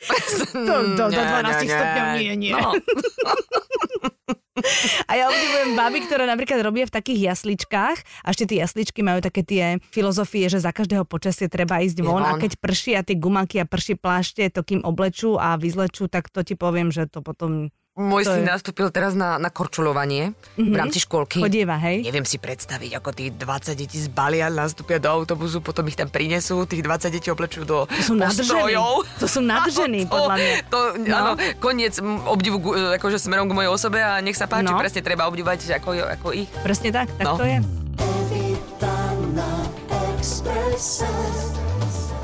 To, 0.51 0.75
to, 0.99 1.03
do 1.07 1.21
12 1.21 1.63
stupňov 1.63 2.05
nie, 2.19 2.33
nie. 2.35 2.51
No. 2.51 2.75
A 5.09 5.17
ja 5.17 5.27
obdivujem 5.27 5.73
baby, 5.73 5.99
ktoré 6.05 6.23
napríklad 6.29 6.61
robia 6.61 6.85
v 6.85 6.93
takých 6.93 7.33
jasličkách 7.33 7.97
a 8.21 8.27
ešte 8.29 8.53
tie 8.53 8.61
jasličky 8.61 9.01
majú 9.01 9.19
také 9.19 9.41
tie 9.41 9.81
filozofie, 9.89 10.45
že 10.45 10.61
za 10.61 10.69
každého 10.69 11.09
počasie 11.09 11.49
treba 11.49 11.81
ísť 11.81 12.05
von, 12.05 12.21
von. 12.21 12.25
a 12.25 12.31
keď 12.37 12.61
prší 12.61 12.91
a 12.95 13.01
tie 13.01 13.17
gumaky 13.17 13.59
a 13.59 13.65
prší 13.65 13.97
plášte, 13.97 14.45
to 14.53 14.61
kým 14.61 14.85
oblečú 14.85 15.41
a 15.41 15.57
vyzlečú, 15.57 16.05
tak 16.05 16.29
to 16.29 16.45
ti 16.45 16.53
poviem, 16.53 16.93
že 16.93 17.09
to 17.09 17.25
potom 17.25 17.73
Môj 17.93 18.25
To 18.25 18.33
syn 18.33 18.41
je- 18.41 18.49
nastúpil 18.49 18.89
teraz 18.89 19.13
na, 19.13 19.37
na 19.37 19.47
korčulovanie 19.47 20.33
v 20.55 20.73
rámci 20.73 20.97
školky. 20.99 21.37
chodieva, 21.39 21.77
hej? 21.77 22.01
Neviem 22.01 22.25
si 22.25 22.35
predstaviť, 22.35 22.97
ako 22.97 23.09
tých 23.11 23.29
20 23.31 23.77
detí 23.77 24.01
zbalia, 24.01 24.49
nastúpia 24.49 24.97
do 24.97 25.13
autobusu, 25.13 25.61
potom 25.61 25.85
ich 25.85 25.93
tam 25.93 26.09
prinesú, 26.09 26.65
tých 26.65 26.81
20 26.81 27.13
detí 27.13 27.29
oblečujú 27.29 27.61
do 27.63 27.85
To 27.85 28.01
sú 28.03 28.17
postrojov. 28.17 29.05
To 29.21 29.27
sú 29.27 29.39
nadržení, 29.39 30.05
To- 30.09 30.11
podľa 30.11 30.35
mňa. 30.35 30.53
To, 30.67 30.79
No. 30.99 31.13
áno, 31.15 31.31
koniec 31.59 31.93
obdivu 32.25 32.57
gu- 32.59 32.73
akože 32.97 33.17
smerom 33.19 33.45
k 33.45 33.53
mojej 33.55 33.69
osobe 33.69 34.01
a 34.01 34.17
nech 34.19 34.33
sa 34.33 34.49
páči, 34.49 34.67
No. 34.67 34.81
presne 34.81 34.99
treba 34.99 35.29
obdivovať 35.29 35.77
ako, 35.77 35.89
ako 36.17 36.27
ich. 36.33 36.49
Presne 36.65 36.89
tak, 36.89 37.13
tak 37.13 37.23
No. 37.23 37.37
to 37.37 37.45
je. 37.45 37.61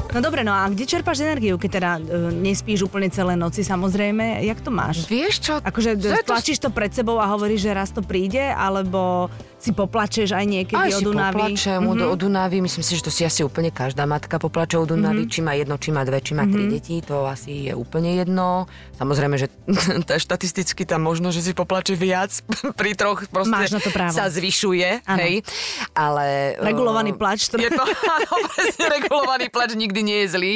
No 0.09 0.19
dobre, 0.19 0.41
no 0.41 0.49
a 0.49 0.65
kde 0.65 0.89
čerpáš 0.89 1.21
energiu, 1.21 1.61
keď 1.61 1.69
teda 1.69 1.91
uh, 1.95 2.03
nespíš 2.33 2.89
úplne 2.89 3.13
celé 3.13 3.37
noci, 3.37 3.61
samozrejme, 3.61 4.41
jak 4.41 4.57
to 4.59 4.73
máš? 4.73 5.05
Vieš 5.05 5.35
čo? 5.37 5.53
Akože 5.61 5.93
je 5.95 6.09
to- 6.17 6.25
tlačíš 6.25 6.57
to 6.57 6.73
pred 6.73 6.89
sebou 6.89 7.21
a 7.21 7.29
hovoríš, 7.29 7.69
že 7.69 7.71
raz 7.71 7.93
to 7.93 8.01
príde, 8.01 8.41
alebo 8.41 9.29
si 9.59 9.75
poplačeš 9.75 10.31
aj 10.31 10.45
niekedy 10.47 10.79
Aj 10.79 10.87
si 10.87 11.03
od 11.03 11.11
Dunavy? 11.11 11.35
poplačem 11.35 11.79
mm-hmm. 11.83 12.11
od 12.15 12.17
Dunavy, 12.17 12.57
myslím 12.63 12.83
si, 12.83 12.95
že 12.95 13.03
to 13.03 13.11
si 13.11 13.27
asi 13.27 13.43
úplne 13.43 13.69
každá 13.75 14.07
matka 14.07 14.39
poplače 14.39 14.79
od 14.79 14.87
Dunavy, 14.95 15.27
mm-hmm. 15.27 15.35
či 15.35 15.39
má 15.43 15.53
jedno, 15.59 15.75
či 15.75 15.89
má 15.91 16.07
dve, 16.07 16.23
či 16.23 16.31
má 16.31 16.47
mm-hmm. 16.47 16.55
tri 16.55 16.63
deti, 16.71 16.95
to 17.03 17.27
asi 17.27 17.67
je 17.67 17.73
úplne 17.75 18.15
jedno. 18.15 18.71
Samozrejme, 18.95 19.35
že 19.35 19.51
tá 20.09 20.15
štatisticky 20.15 20.87
tam 20.87 21.03
možno, 21.03 21.35
že 21.35 21.43
si 21.43 21.51
poplače 21.51 21.99
viac, 21.99 22.31
pri 22.79 22.95
troch 22.95 23.27
proste 23.27 23.51
Máš 23.51 23.75
na 23.75 23.83
to 23.83 23.91
právo. 23.91 24.15
sa 24.15 24.31
zvyšuje, 24.31 25.03
Áno. 25.03 25.19
hej. 25.19 25.43
Ale... 25.91 26.55
Regulovaný 26.63 27.11
eh, 27.13 27.19
plač, 27.21 27.51
to- 27.51 27.59
Je 27.59 27.67
to, 27.67 27.83
áno, 27.83 28.31
regulovaný 28.87 29.51
plač 29.51 29.75
nikdy 29.75 29.99
nie 29.99 30.19
je 30.23 30.27
zlý. 30.31 30.53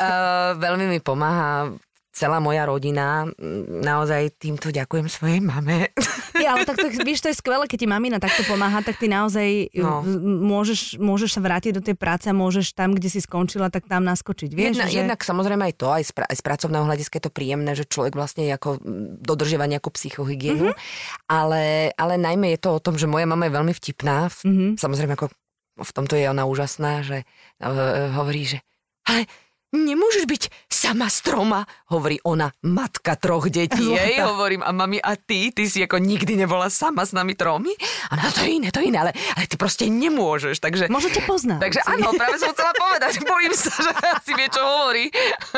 Uh, 0.00 0.56
veľmi 0.56 0.88
mi 0.88 0.98
pomáha 1.04 1.76
celá 2.16 2.40
moja 2.40 2.64
rodina. 2.64 3.28
Naozaj 3.68 4.40
týmto 4.40 4.72
ďakujem 4.72 5.04
svojej 5.12 5.44
mame. 5.44 5.92
Ja, 6.40 6.56
ale 6.56 6.64
tak 6.64 6.80
to, 6.80 6.88
vieš, 7.04 7.20
to 7.20 7.28
je 7.28 7.36
skvelé, 7.36 7.68
keď 7.68 7.78
ti 7.84 7.88
mamina 7.88 8.16
takto 8.16 8.40
pomáha, 8.48 8.80
tak 8.80 8.96
ty 8.96 9.08
naozaj 9.12 9.68
No. 9.76 10.00
môžeš, 10.24 10.96
môžeš 10.96 11.36
sa 11.36 11.40
vrátiť 11.44 11.76
do 11.76 11.82
tej 11.84 11.96
práce 11.96 12.28
a 12.28 12.34
môžeš 12.36 12.72
tam, 12.72 12.96
kde 12.96 13.12
si 13.12 13.20
skončila, 13.20 13.68
tak 13.68 13.84
tam 13.84 14.04
naskočiť. 14.08 14.50
Vieš, 14.52 14.80
Jedna, 14.80 14.86
že... 14.88 14.96
Jednak 15.04 15.20
samozrejme 15.20 15.62
aj 15.68 15.74
to, 15.76 15.88
aj 15.92 16.02
z, 16.08 16.12
pra, 16.16 16.24
aj 16.24 16.36
z 16.40 16.42
pracovného 16.44 16.84
hľadiska 16.88 17.14
je 17.20 17.24
to 17.28 17.32
príjemné, 17.32 17.72
že 17.76 17.84
človek 17.84 18.16
vlastne 18.16 18.48
ako 18.52 18.80
dodržiava 19.20 19.68
nejakú 19.68 19.92
psychohygienu, 19.92 20.72
mm-hmm. 20.72 21.28
ale, 21.28 21.92
ale 21.96 22.14
najmä 22.16 22.56
je 22.56 22.60
to 22.62 22.70
o 22.76 22.80
tom, 22.80 22.96
že 22.96 23.10
moja 23.10 23.28
mama 23.28 23.48
je 23.48 23.56
veľmi 23.56 23.72
vtipná, 23.76 24.32
mm-hmm. 24.32 24.80
samozrejme 24.80 25.12
ako 25.16 25.28
v 25.76 25.90
tomto 25.92 26.16
je 26.16 26.24
ona 26.24 26.48
úžasná, 26.48 27.04
že 27.04 27.28
uh, 27.60 28.12
hovorí, 28.16 28.48
že 28.48 28.64
ale 29.04 29.28
nemôžeš 29.74 30.24
byť 30.30 30.42
sama 30.70 31.10
stroma, 31.10 31.66
hovorí 31.90 32.20
ona, 32.22 32.52
matka 32.62 33.16
troch 33.18 33.50
detí, 33.50 33.90
jej, 33.90 34.20
hovorím, 34.22 34.62
a 34.62 34.70
mami, 34.70 35.00
a 35.02 35.16
ty, 35.18 35.50
ty 35.50 35.66
si 35.66 35.82
ako 35.82 35.98
nikdy 35.98 36.36
nebola 36.36 36.70
sama 36.70 37.02
s 37.02 37.10
nami 37.16 37.34
tromi? 37.34 37.74
A 38.12 38.16
no, 38.20 38.30
to 38.30 38.44
je 38.46 38.50
iné, 38.60 38.70
to 38.70 38.78
je 38.78 38.92
iné, 38.92 39.02
ale, 39.02 39.12
ale 39.34 39.48
ty 39.50 39.56
proste 39.58 39.88
nemôžeš, 39.90 40.62
takže... 40.62 40.86
Možno 40.92 41.10
ťa 41.10 41.22
poznám. 41.26 41.58
Takže 41.58 41.80
áno, 41.88 42.12
práve 42.14 42.38
som 42.38 42.52
chcela 42.54 42.72
povedať, 42.76 43.18
bojím 43.32 43.54
sa, 43.56 43.72
že 43.74 43.90
asi 44.14 44.32
vie, 44.36 44.48
čo 44.52 44.62
hovorí. 44.62 45.10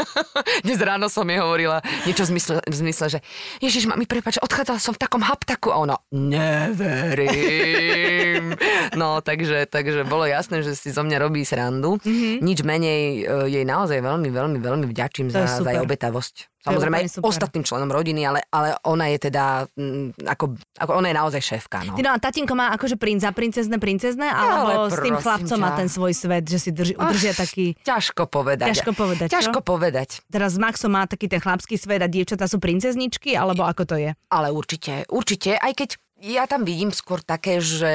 Dnes 0.64 0.80
ráno 0.80 1.10
som 1.12 1.28
jej 1.28 1.42
hovorila 1.42 1.82
niečo 2.08 2.24
v 2.24 2.38
zmysle, 2.38 2.62
v 2.64 2.74
zmysle 2.74 3.06
že 3.08 3.20
Ježiš, 3.60 3.90
mami, 3.90 4.06
prepáč, 4.06 4.38
odchádzala 4.40 4.80
som 4.80 4.94
v 4.94 5.02
takom 5.02 5.20
haptaku 5.20 5.74
a 5.74 5.82
ona, 5.82 5.96
neverím. 6.14 7.28
No, 8.94 9.20
takže, 9.20 9.66
takže 9.68 10.08
bolo 10.08 10.24
jasné, 10.24 10.62
že 10.64 10.72
si 10.78 10.94
zo 10.94 11.02
mňa 11.04 11.18
robí 11.20 11.44
srandu. 11.44 11.98
Mm-hmm. 12.02 12.34
Nič 12.40 12.58
menej 12.64 13.02
e, 13.22 13.50
jej 13.50 13.64
naozaj 13.66 13.97
veľmi, 14.00 14.28
veľmi, 14.28 14.58
veľmi 14.58 14.86
vďačím 14.88 15.30
To 15.30 15.44
za, 15.44 15.62
za 15.62 15.70
jej 15.70 15.80
obetavosť. 15.82 16.48
Samozrejme 16.58 16.96
aj 16.98 17.06
ostatným 17.22 17.62
členom 17.62 17.86
rodiny, 17.86 18.26
ale, 18.26 18.42
ale 18.50 18.74
ona 18.82 19.06
je 19.14 19.30
teda, 19.30 19.70
mm, 19.78 20.26
ako, 20.26 20.58
ako 20.76 20.90
ona 20.90 21.06
je 21.08 21.16
naozaj 21.16 21.40
šéfka. 21.40 21.86
No. 21.86 21.94
Ty 21.94 22.02
no 22.02 22.10
a 22.12 22.18
tatínko 22.18 22.52
má 22.58 22.74
akože 22.74 22.98
princ 22.98 23.22
a 23.22 23.30
princezne, 23.30 23.78
princezne, 23.78 24.26
alebo 24.26 24.90
Ale 24.90 24.90
s 24.90 24.98
tým 24.98 25.16
chlapcom 25.16 25.58
má 25.62 25.70
ťa. 25.72 25.78
ten 25.78 25.88
svoj 25.88 26.12
svet, 26.18 26.44
že 26.50 26.58
si 26.58 26.70
drži, 26.74 26.94
udržia 26.98 27.32
taký... 27.32 27.78
Ťažko 27.86 28.26
povedať. 28.26 28.74
Ťažko 28.74 28.90
povedať, 28.90 29.26
čo? 29.30 29.34
Ťažko 29.38 29.60
povedať. 29.62 30.08
Teraz 30.26 30.54
s 30.54 30.58
Maxom 30.58 30.90
má 30.90 31.06
taký 31.06 31.30
ten 31.30 31.38
chlapský 31.38 31.78
svet 31.78 32.02
a 32.02 32.10
dievčatá 32.10 32.50
sú 32.50 32.58
princezničky, 32.58 33.38
alebo 33.38 33.62
ako 33.62 33.82
to 33.86 33.96
je? 33.96 34.10
Ale 34.28 34.50
určite, 34.50 35.06
určite, 35.08 35.54
aj 35.56 35.72
keď 35.78 35.90
ja 36.18 36.44
tam 36.50 36.66
vidím 36.66 36.90
skôr 36.90 37.22
také, 37.22 37.62
že... 37.62 37.92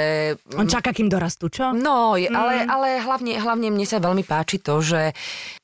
On 0.56 0.68
čaká, 0.68 0.96
kým 0.96 1.12
dorastú, 1.12 1.52
čo? 1.52 1.76
No, 1.76 2.16
je, 2.16 2.32
ale, 2.32 2.64
ale 2.64 3.04
hlavne, 3.04 3.36
hlavne 3.36 3.68
mne 3.68 3.84
sa 3.84 4.00
veľmi 4.00 4.24
páči 4.24 4.64
to, 4.64 4.80
že 4.80 5.12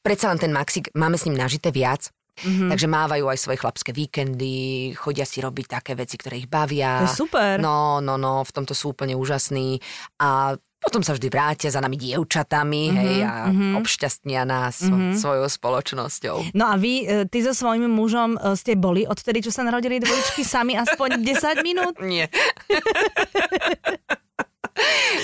predsa 0.03 0.31
len 0.31 0.39
ten 0.39 0.51
Maxik, 0.51 0.91
máme 0.95 1.15
s 1.15 1.25
ním 1.27 1.39
nažité 1.39 1.71
viac, 1.71 2.11
Mm-hmm. 2.39 2.71
Takže 2.71 2.87
mávajú 2.87 3.25
aj 3.27 3.39
svoje 3.39 3.57
chlapské 3.59 3.91
víkendy, 3.91 4.95
chodia 4.95 5.27
si 5.27 5.43
robiť 5.43 5.65
také 5.67 5.91
veci, 5.91 6.15
ktoré 6.15 6.39
ich 6.39 6.47
bavia. 6.47 7.03
To 7.03 7.11
je 7.11 7.19
super. 7.27 7.59
No, 7.59 7.99
no, 7.99 8.15
no, 8.15 8.47
v 8.47 8.51
tomto 8.55 8.71
sú 8.71 8.95
úplne 8.95 9.11
úžasní. 9.19 9.83
A 10.23 10.55
potom 10.89 11.05
sa 11.05 11.13
vždy 11.13 11.29
vrátia 11.29 11.69
za 11.69 11.77
nami 11.77 12.01
dievčatami, 12.01 12.89
mm-hmm, 12.89 12.97
hej, 13.05 13.17
a 13.21 13.33
mm-hmm. 13.45 13.77
obšťastnia 13.77 14.41
nás 14.41 14.81
mm-hmm. 14.81 15.21
svojou 15.21 15.45
spoločnosťou. 15.45 16.57
No 16.57 16.73
a 16.73 16.81
vy, 16.81 17.05
e, 17.05 17.29
ty 17.29 17.45
so 17.45 17.53
svojím 17.53 17.93
mužom 17.93 18.41
e, 18.41 18.57
ste 18.57 18.73
boli 18.73 19.05
odtedy, 19.05 19.45
čo 19.45 19.53
sa 19.53 19.61
narodili 19.61 20.01
dvojičky, 20.01 20.41
sami 20.41 20.73
aspoň 20.73 21.21
10 21.29 21.61
minút? 21.61 22.01
Nie. 22.01 22.25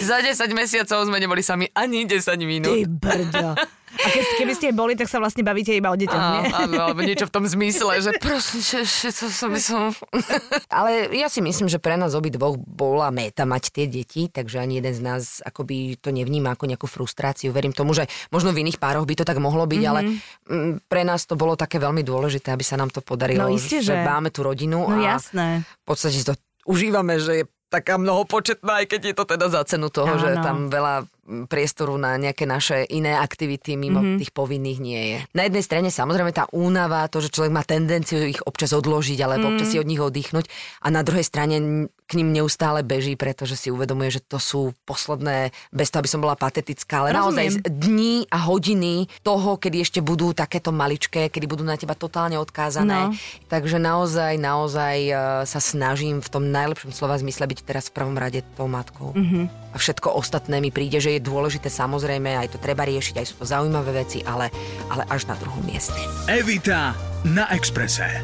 Za 0.05 0.21
10 0.21 0.37
mesiacov 0.53 1.07
sme 1.07 1.17
neboli 1.17 1.41
sami 1.41 1.65
ani 1.73 2.05
10 2.05 2.21
minút. 2.45 2.75
Ty 2.75 2.85
brďo. 2.85 3.49
A 3.95 4.07
keď, 4.11 4.23
keby 4.37 4.53
ste 4.53 4.67
boli, 4.75 4.93
tak 4.99 5.07
sa 5.07 5.17
vlastne 5.17 5.41
bavíte 5.41 5.71
iba 5.71 5.89
o 5.89 5.97
deťoch, 5.97 6.23
nie? 6.35 6.41
Áno, 6.51 6.75
alebo 6.91 7.01
niečo 7.01 7.25
v 7.27 7.33
tom 7.33 7.45
zmysle, 7.47 8.03
že 8.03 8.11
prosím, 8.19 8.61
že, 8.61 9.09
to 9.11 9.27
som, 9.31 9.51
som... 9.57 9.95
Ale 10.67 11.09
ja 11.15 11.31
si 11.31 11.39
myslím, 11.39 11.71
že 11.71 11.79
pre 11.79 11.95
nás 11.95 12.13
obi 12.13 12.29
dvoch 12.29 12.59
bola 12.59 13.09
méta 13.09 13.47
mať 13.47 13.71
tie 13.71 13.85
deti, 13.87 14.27
takže 14.27 14.59
ani 14.59 14.83
jeden 14.83 14.93
z 14.93 15.01
nás 15.01 15.23
akoby 15.41 15.97
to 15.97 16.11
nevníma 16.11 16.53
ako 16.53 16.69
nejakú 16.69 16.87
frustráciu. 16.87 17.55
Verím 17.55 17.73
tomu, 17.73 17.95
že 17.95 18.05
možno 18.29 18.51
v 18.51 18.67
iných 18.67 18.77
pároch 18.77 19.07
by 19.07 19.15
to 19.17 19.25
tak 19.25 19.39
mohlo 19.41 19.65
byť, 19.65 19.81
mm-hmm. 19.81 19.91
ale 19.91 20.01
mm, 20.45 20.71
pre 20.91 21.01
nás 21.07 21.25
to 21.25 21.39
bolo 21.39 21.57
také 21.57 21.81
veľmi 21.81 22.03
dôležité, 22.05 22.53
aby 22.53 22.63
sa 22.63 22.77
nám 22.77 22.93
to 22.93 22.99
podarilo. 23.01 23.47
No 23.47 23.53
isté, 23.53 23.81
že 23.81 23.95
že. 23.95 24.03
máme 24.05 24.29
tú 24.29 24.45
rodinu 24.45 24.85
No 24.85 24.99
a 24.99 25.17
jasné. 25.17 25.63
v 25.63 25.85
podstate 25.87 26.19
si 26.19 26.25
to 26.27 26.35
užívame, 26.67 27.17
že 27.21 27.43
je 27.43 27.45
taká 27.69 27.97
mnohopočetná, 27.97 28.83
aj 28.83 28.85
keď 28.87 29.01
je 29.11 29.15
to 29.17 29.25
teda 29.25 29.47
za 29.51 29.61
cenu 29.67 29.89
toho, 29.89 30.15
Áno. 30.15 30.21
že 30.21 30.29
tam 30.39 30.69
veľa 30.69 31.09
priestoru 31.25 31.97
na 31.97 32.21
nejaké 32.21 32.45
naše 32.45 32.85
iné 32.87 33.17
aktivity 33.17 33.73
mimo 33.73 33.97
Mhm. 33.97 34.05
mm-hmm. 34.05 34.19
tých 34.21 34.31
povinných 34.31 34.79
nie 34.79 35.01
je. 35.09 35.19
Na 35.33 35.49
jednej 35.49 35.63
strane 35.65 35.89
samozrejme 35.89 36.31
tá 36.31 36.45
únava, 36.53 37.09
to, 37.09 37.19
že 37.19 37.33
človek 37.33 37.51
má 37.51 37.65
tendenciu 37.65 38.21
ich 38.29 38.41
občas 38.45 38.71
odložiť 38.77 39.19
alebo 39.25 39.49
mm. 39.49 39.51
občas 39.57 39.67
si 39.73 39.81
od 39.81 39.89
nich 39.89 39.97
oddychnúť 39.97 40.45
a 40.85 40.87
na 40.93 41.01
druhej 41.01 41.25
strane 41.25 41.89
k 42.05 42.21
ním 42.21 42.37
neustále 42.37 42.85
beží, 42.85 43.17
pretože 43.17 43.57
si 43.57 43.73
uvedomuje, 43.73 44.13
že 44.13 44.21
to 44.21 44.37
sú 44.37 44.77
posledné, 44.85 45.49
bez 45.73 45.89
toho, 45.89 46.05
aby 46.05 46.11
som 46.13 46.21
bola 46.21 46.37
patetická, 46.37 47.01
ale 47.01 47.17
Rozumiem. 47.17 47.17
naozaj 47.17 47.45
dní 47.65 48.29
a 48.29 48.37
hodiny 48.45 49.09
toho, 49.25 49.57
kedy 49.57 49.81
ešte 49.81 49.99
budú 50.05 50.29
takéto 50.37 50.69
maličké, 50.69 51.33
kedy 51.33 51.49
budú 51.49 51.65
na 51.65 51.73
teba 51.73 51.97
totálne 51.97 52.37
odkázané. 52.37 53.09
No. 53.09 53.17
Takže 53.49 53.81
naozaj, 53.81 54.37
naozaj 54.37 54.95
e, 55.01 55.13
sa 55.49 55.57
snažím 55.57 56.21
v 56.21 56.29
tom 56.29 56.53
najlepšom 56.53 56.93
slova 56.93 57.17
zmysle 57.17 57.49
byť 57.49 57.59
teraz 57.65 57.89
v 57.89 57.97
prvom 57.97 58.13
rade 58.21 58.45
tou 58.53 58.69
matkou. 58.69 59.17
Mhm. 59.17 59.25
Mm-hmm. 59.25 59.45
A 59.73 59.81
všetko 59.81 60.07
ostatné 60.15 60.63
mi 60.63 60.71
príde, 60.71 61.03
že 61.03 61.14
je 61.15 61.21
dôležité 61.23 61.71
samozrejme, 61.71 62.35
aj 62.35 62.55
to 62.55 62.59
treba 62.59 62.83
riešiť, 62.83 63.15
aj 63.19 63.25
sú 63.25 63.35
to 63.39 63.45
zaujímavé 63.47 64.05
veci, 64.05 64.19
ale, 64.27 64.51
ale 64.91 65.07
až 65.07 65.31
na 65.31 65.35
druhom 65.39 65.63
mieste. 65.63 65.95
Evita 66.27 66.93
na 67.23 67.47
Exprese. 67.55 68.21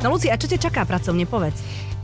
No 0.00 0.16
Luci, 0.16 0.32
a 0.32 0.40
čo 0.40 0.48
ťa 0.48 0.72
čaká 0.72 0.88
pracovne, 0.88 1.28
povedz? 1.28 1.60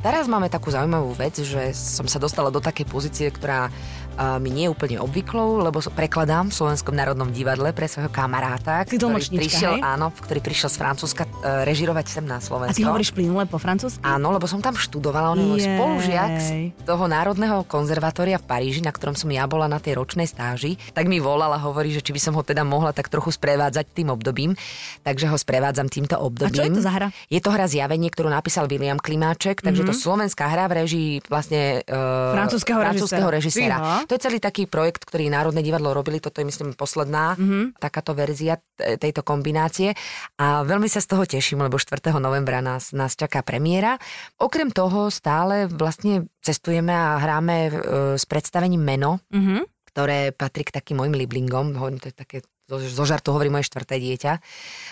Teraz 0.07 0.31
máme 0.31 0.47
takú 0.47 0.71
zaujímavú 0.71 1.19
vec, 1.19 1.43
že 1.43 1.75
som 1.75 2.07
sa 2.07 2.23
dostala 2.23 2.55
do 2.55 2.63
takej 2.63 2.87
pozície, 2.87 3.27
ktorá 3.27 3.75
a 4.17 4.41
mi 4.41 4.49
nie 4.49 4.65
je 4.65 4.73
úplne 4.73 4.97
obvyklou, 4.97 5.61
lebo 5.61 5.77
prekladám 5.93 6.49
v 6.49 6.55
Slovenskom 6.57 6.97
národnom 6.97 7.29
divadle 7.29 7.69
pre 7.77 7.85
svojho 7.85 8.09
kamaráta, 8.09 8.89
ktorý 8.89 9.21
prišiel, 9.21 9.77
hej? 9.77 9.85
áno, 9.85 10.09
ktorý 10.09 10.41
prišiel 10.41 10.73
z 10.73 10.77
Francúzska 10.81 11.29
e, 11.29 11.69
režirovať 11.69 12.05
sem 12.09 12.25
na 12.25 12.41
A 12.41 12.45
Slovensko. 12.45 12.81
ty 12.81 12.89
hovoríš 12.89 13.13
plynule 13.13 13.45
po 13.45 13.61
francúzsky? 13.61 14.01
Áno, 14.01 14.33
lebo 14.33 14.49
som 14.49 14.65
tam 14.65 14.73
študovala, 14.73 15.37
on 15.37 15.41
je 15.45 15.47
môj 15.47 15.61
spolužiak 15.69 16.33
z 16.41 16.49
toho 16.89 17.05
Národného 17.05 17.69
konzervatória 17.69 18.41
v 18.41 18.49
Paríži, 18.49 18.81
na 18.81 18.89
ktorom 18.89 19.13
som 19.13 19.29
ja 19.29 19.45
bola 19.45 19.69
na 19.69 19.77
tej 19.77 20.01
ročnej 20.01 20.25
stáži, 20.25 20.81
tak 20.97 21.13
mi 21.13 21.21
volal 21.21 21.53
a 21.53 21.61
hovorí, 21.61 21.93
že 21.93 22.01
či 22.01 22.17
by 22.17 22.21
som 22.21 22.33
ho 22.41 22.43
teda 22.43 22.65
mohla 22.65 22.97
tak 22.97 23.13
trochu 23.13 23.37
sprevádzať 23.37 23.85
tým 23.93 24.09
obdobím, 24.09 24.57
takže 25.05 25.29
ho 25.29 25.37
sprevádzam 25.37 25.93
týmto 25.93 26.17
obdobím. 26.17 26.57
A 26.57 26.65
čo 26.65 26.65
je 26.65 26.73
to 26.73 26.81
za 26.81 26.93
hra? 26.97 27.09
Je 27.29 27.41
to 27.45 27.53
hra 27.53 27.69
Zjavenie, 27.69 28.09
ktorú 28.09 28.33
napísal 28.33 28.65
William 28.65 28.97
Klimáček, 28.97 29.61
takže 29.61 29.85
mm-hmm. 29.85 29.93
to 29.93 29.96
slovenská 29.97 30.45
hra 30.47 30.65
v 30.69 30.85
režii 30.85 31.11
vlastne 31.27 31.81
uh, 31.83 31.95
Mhm. 31.97 32.35
Francúzskeho 32.37 32.79
francúzskeho 32.79 33.29
režiséra. 33.29 33.77
To 34.05 34.13
je 34.13 34.21
celý 34.21 34.39
taký 34.39 34.69
projekt, 34.69 35.09
ktorý 35.09 35.27
Národné 35.27 35.65
divadlo 35.65 35.91
robili, 35.91 36.21
toto 36.21 36.39
je 36.41 36.47
myslím 36.47 36.77
posledná 36.77 37.35
Mhm. 37.35 37.41
mm-hmm. 37.41 37.65
takáto 37.81 38.13
verzia 38.13 38.61
tejto 38.77 39.25
kombinácie 39.25 39.97
a 40.37 40.61
veľmi 40.63 40.87
sa 40.87 41.01
z 41.01 41.09
toho 41.09 41.25
teším, 41.25 41.65
lebo 41.65 41.81
4. 41.81 42.21
novembra 42.21 42.61
nás, 42.61 42.93
nás 42.93 43.17
čaká 43.17 43.41
premiéra. 43.41 43.97
Okrem 44.37 44.69
toho 44.69 45.09
stále 45.09 45.65
vlastne 45.67 46.29
cestujeme 46.41 46.93
a 46.93 47.17
hráme 47.17 47.57
e, 47.57 47.71
s 48.15 48.25
predstavením 48.29 48.85
Meno, 48.85 49.19
Mhm. 49.33 49.65
ktoré 49.91 50.31
patrí 50.31 50.63
k 50.63 50.77
takým 50.77 51.01
mojim 51.01 51.17
liblingom, 51.17 51.73
hovorím, 51.75 51.99
to 51.99 52.13
je 52.13 52.17
také 52.17 52.39
zo, 52.67 53.05
žartu 53.07 53.31
hovorí 53.31 53.47
moje 53.47 53.71
štvrté 53.71 54.03
dieťa, 54.03 54.33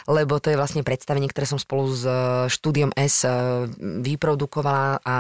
lebo 0.06 0.38
to 0.38 0.54
je 0.54 0.58
vlastne 0.58 0.86
predstavenie, 0.86 1.26
ktoré 1.26 1.46
som 1.50 1.58
spolu 1.58 1.90
s 1.90 2.06
e, 2.06 2.14
štúdiom 2.46 2.94
S 2.94 3.26
e, 3.26 3.30
vyprodukovala 3.78 5.02
a 5.02 5.16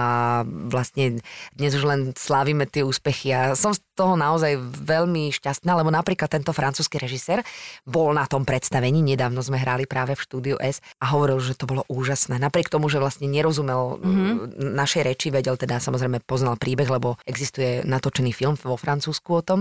vlastne 0.46 1.18
dnes 1.58 1.72
už 1.74 1.84
len 1.84 2.00
slávime 2.14 2.70
tie 2.70 2.86
úspechy. 2.86 3.34
A 3.34 3.58
som 3.58 3.74
toho 3.94 4.18
naozaj 4.18 4.58
veľmi 4.60 5.30
šťastná, 5.30 5.72
lebo 5.78 5.88
napríklad 5.94 6.28
tento 6.28 6.50
francúzsky 6.50 6.98
režisér 6.98 7.46
bol 7.86 8.10
na 8.10 8.26
tom 8.26 8.42
predstavení, 8.42 9.00
nedávno 9.00 9.40
sme 9.40 9.56
hrali 9.62 9.86
práve 9.86 10.18
v 10.18 10.24
štúdiu 10.26 10.56
S 10.58 10.82
a 10.98 11.14
hovoril, 11.14 11.38
že 11.38 11.54
to 11.54 11.70
bolo 11.70 11.86
úžasné. 11.86 12.36
Napriek 12.42 12.68
tomu, 12.68 12.90
že 12.90 12.98
vlastne 12.98 13.30
nerozumel 13.30 14.02
mm-hmm. 14.02 14.74
našej 14.74 15.02
reči, 15.06 15.30
vedel 15.30 15.54
teda 15.54 15.78
samozrejme 15.78 16.20
poznal 16.26 16.58
príbeh, 16.58 16.90
lebo 16.90 17.16
existuje 17.24 17.86
natočený 17.86 18.34
film 18.34 18.58
vo 18.58 18.74
Francúzsku 18.74 19.30
o 19.30 19.42
tom, 19.46 19.60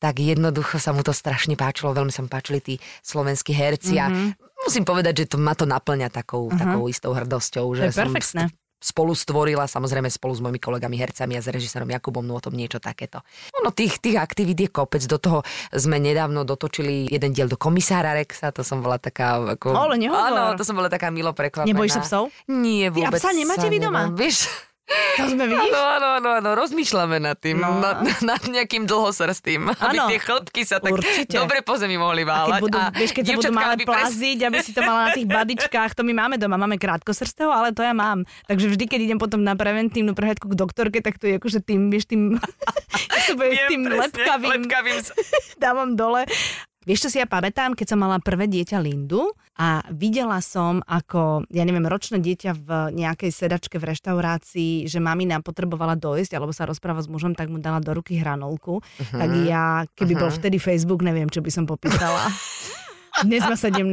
tak 0.00 0.20
jednoducho 0.20 0.80
sa 0.80 0.92
mu 0.92 1.00
to 1.00 1.12
strašne 1.16 1.56
páčilo, 1.56 1.96
veľmi 1.96 2.12
sa 2.12 2.24
mu 2.24 2.28
páčili 2.28 2.60
tí 2.60 2.74
slovenskí 3.00 3.56
herci 3.56 3.96
mm-hmm. 3.96 4.36
a 4.36 4.64
musím 4.64 4.84
povedať, 4.84 5.24
že 5.24 5.30
to 5.32 5.36
ma 5.40 5.56
to 5.56 5.64
naplňa 5.64 6.12
takou, 6.12 6.48
uh-huh. 6.48 6.60
takou 6.60 6.84
istou 6.88 7.16
hrdosťou, 7.16 7.64
To 7.64 7.76
že 7.76 7.82
je 7.88 7.92
som 7.96 8.08
perfektné. 8.08 8.44
Spolu 8.80 9.12
stvorila, 9.12 9.68
samozrejme 9.68 10.08
spolu 10.08 10.32
s 10.32 10.40
mojimi 10.40 10.56
kolegami 10.56 10.96
hercami 10.96 11.36
a 11.36 11.44
s 11.44 11.52
režisérom 11.52 11.86
Jakubom 11.92 12.24
Nôtom 12.24 12.56
niečo 12.56 12.80
takéto. 12.80 13.20
Ono 13.60 13.70
tých, 13.76 14.00
tých 14.00 14.16
aktivít 14.16 14.58
je 14.64 14.68
kopec, 14.72 15.04
do 15.04 15.20
toho 15.20 15.38
sme 15.70 16.00
nedávno 16.00 16.48
dotočili 16.48 17.12
jeden 17.12 17.36
diel 17.36 17.46
do 17.46 17.60
komisára 17.60 18.16
Rexa, 18.16 18.50
to 18.56 18.64
som 18.64 18.80
bola 18.80 18.96
taká 18.96 19.36
ako... 19.54 19.76
Ale 19.76 20.00
nehovor. 20.00 20.32
Áno, 20.32 20.42
to 20.56 20.64
som 20.64 20.74
bola 20.74 20.88
taká 20.88 21.12
milo 21.12 21.36
prekvapená. 21.36 21.68
Nebojíš 21.68 22.00
sa 22.00 22.02
psov? 22.02 22.32
Nie, 22.48 22.88
Ty 22.88 23.04
a 23.04 23.12
vôbec 23.12 23.20
psa 23.20 23.30
nemáte 23.36 23.68
vy 23.68 23.78
doma? 23.78 24.08
nebojím. 24.08 24.16
Vieš, 24.16 24.69
To 24.90 25.24
sme 25.28 25.44
vidíš? 25.46 25.70
Áno, 25.70 25.80
áno, 25.80 26.08
áno, 26.16 26.28
áno, 26.36 26.50
rozmýšľame 26.54 27.18
nad 27.18 27.36
tým, 27.36 27.56
No. 27.56 27.78
nad, 27.78 28.02
nad 28.20 28.42
nejakým 28.42 28.84
dlhosrstým, 28.84 29.70
aby 29.70 29.96
tie 30.08 30.18
chlpky 30.18 30.62
sa 30.62 30.78
tak 30.78 30.92
Určite. 30.92 31.30
dobre 31.32 31.60
po 31.60 31.76
zemi 31.76 31.94
A 31.94 32.00
mohli 32.00 32.22
keď 32.22 32.30
váľať. 32.32 32.60
budú, 32.60 32.78
vieš, 32.94 33.10
keď 33.12 33.24
sa 33.24 33.32
budú 33.32 33.52
malé 33.52 33.72
aby 33.72 33.84
pres- 33.84 33.94
plaziť, 33.96 34.38
aby 34.42 34.58
si 34.58 34.70
to 34.70 34.80
mala 34.80 35.00
na 35.02 35.12
tých 35.12 35.28
badičkách, 35.28 35.90
to 35.92 36.02
my 36.02 36.12
máme 36.12 36.36
doma, 36.36 36.56
máme 36.56 36.74
krátkosrstého, 36.74 37.48
ale 37.48 37.70
to 37.70 37.80
ja 37.80 37.92
mám. 37.92 38.26
Takže 38.44 38.66
vždy, 38.68 38.84
keď 38.86 39.00
idem 39.04 39.18
potom 39.18 39.40
na 39.40 39.54
preventívnu 39.54 40.10
prehľadku 40.10 40.46
k 40.46 40.56
doktorke, 40.56 40.98
tak 40.98 41.16
to 41.16 41.26
je 41.26 41.36
akože 41.36 41.60
tým, 41.60 41.86
vieš, 41.86 42.06
tým, 42.06 42.40
bude 43.38 43.54
tým 43.68 43.82
presne, 43.84 44.02
lepkavým, 44.02 44.50
lepkavým 44.58 44.98
dávam 45.62 45.94
dole. 45.94 46.26
Vieš, 46.80 47.04
čo 47.04 47.10
si 47.12 47.20
ja 47.20 47.28
pamätám, 47.28 47.76
keď 47.76 47.92
som 47.92 48.00
mala 48.00 48.16
prvé 48.24 48.48
dieťa 48.48 48.80
Lindu 48.80 49.36
a 49.60 49.84
videla 49.92 50.40
som, 50.40 50.80
ako, 50.88 51.44
ja 51.52 51.60
neviem, 51.68 51.84
ročné 51.84 52.24
dieťa 52.24 52.56
v 52.56 52.68
nejakej 52.96 53.28
sedačke 53.28 53.76
v 53.76 53.92
reštaurácii, 53.92 54.88
že 54.88 54.96
mamina 54.96 55.44
potrebovala 55.44 55.92
dojsť, 56.00 56.40
alebo 56.40 56.56
sa 56.56 56.64
rozpráva 56.64 57.04
s 57.04 57.12
mužom, 57.12 57.36
tak 57.36 57.52
mu 57.52 57.60
dala 57.60 57.84
do 57.84 57.92
ruky 57.92 58.16
hranolku. 58.16 58.80
Uh-huh. 58.80 59.12
Tak 59.12 59.28
ja, 59.44 59.84
keby 59.92 60.16
uh-huh. 60.16 60.22
bol 60.24 60.30
vtedy 60.32 60.56
Facebook, 60.56 61.04
neviem, 61.04 61.28
čo 61.28 61.44
by 61.44 61.52
som 61.52 61.68
popísala. 61.68 62.32
Dnes 63.28 63.44
má 63.44 63.60
17. 63.60 63.84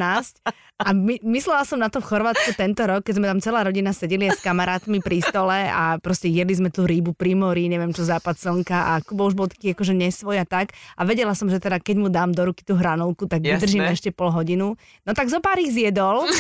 A 0.78 0.94
my, 0.94 1.18
myslela 1.26 1.66
som 1.66 1.82
na 1.82 1.90
to 1.90 1.98
v 1.98 2.06
Chorvátsku 2.06 2.54
tento 2.54 2.86
rok, 2.86 3.02
keď 3.02 3.14
sme 3.18 3.26
tam 3.26 3.42
celá 3.42 3.66
rodina 3.66 3.90
sedeli 3.90 4.30
s 4.30 4.38
kamarátmi 4.38 5.02
pri 5.02 5.26
stole 5.26 5.66
a 5.66 5.98
proste 5.98 6.30
jedli 6.30 6.54
sme 6.54 6.70
tú 6.70 6.86
rýbu 6.86 7.18
pri 7.18 7.34
mori, 7.34 7.66
neviem 7.66 7.90
čo, 7.90 8.06
západ 8.06 8.38
slnka 8.38 8.94
a 8.94 9.02
Kubo 9.02 9.26
už 9.26 9.34
bol 9.34 9.50
taký 9.50 9.74
akože 9.74 9.98
nesvoj 9.98 10.38
a 10.38 10.46
tak. 10.46 10.78
A 10.94 11.02
vedela 11.02 11.34
som, 11.34 11.50
že 11.50 11.58
teda 11.58 11.82
keď 11.82 11.96
mu 11.98 12.08
dám 12.14 12.30
do 12.30 12.46
ruky 12.46 12.62
tú 12.62 12.78
hranolku, 12.78 13.26
tak 13.26 13.42
Jasné. 13.42 13.58
vydržíme 13.58 13.90
ešte 13.90 14.14
pol 14.14 14.30
hodinu. 14.30 14.78
No 15.02 15.18
tak 15.18 15.34
zo 15.34 15.42
pár 15.42 15.58
ich 15.58 15.74
zjedol. 15.74 16.22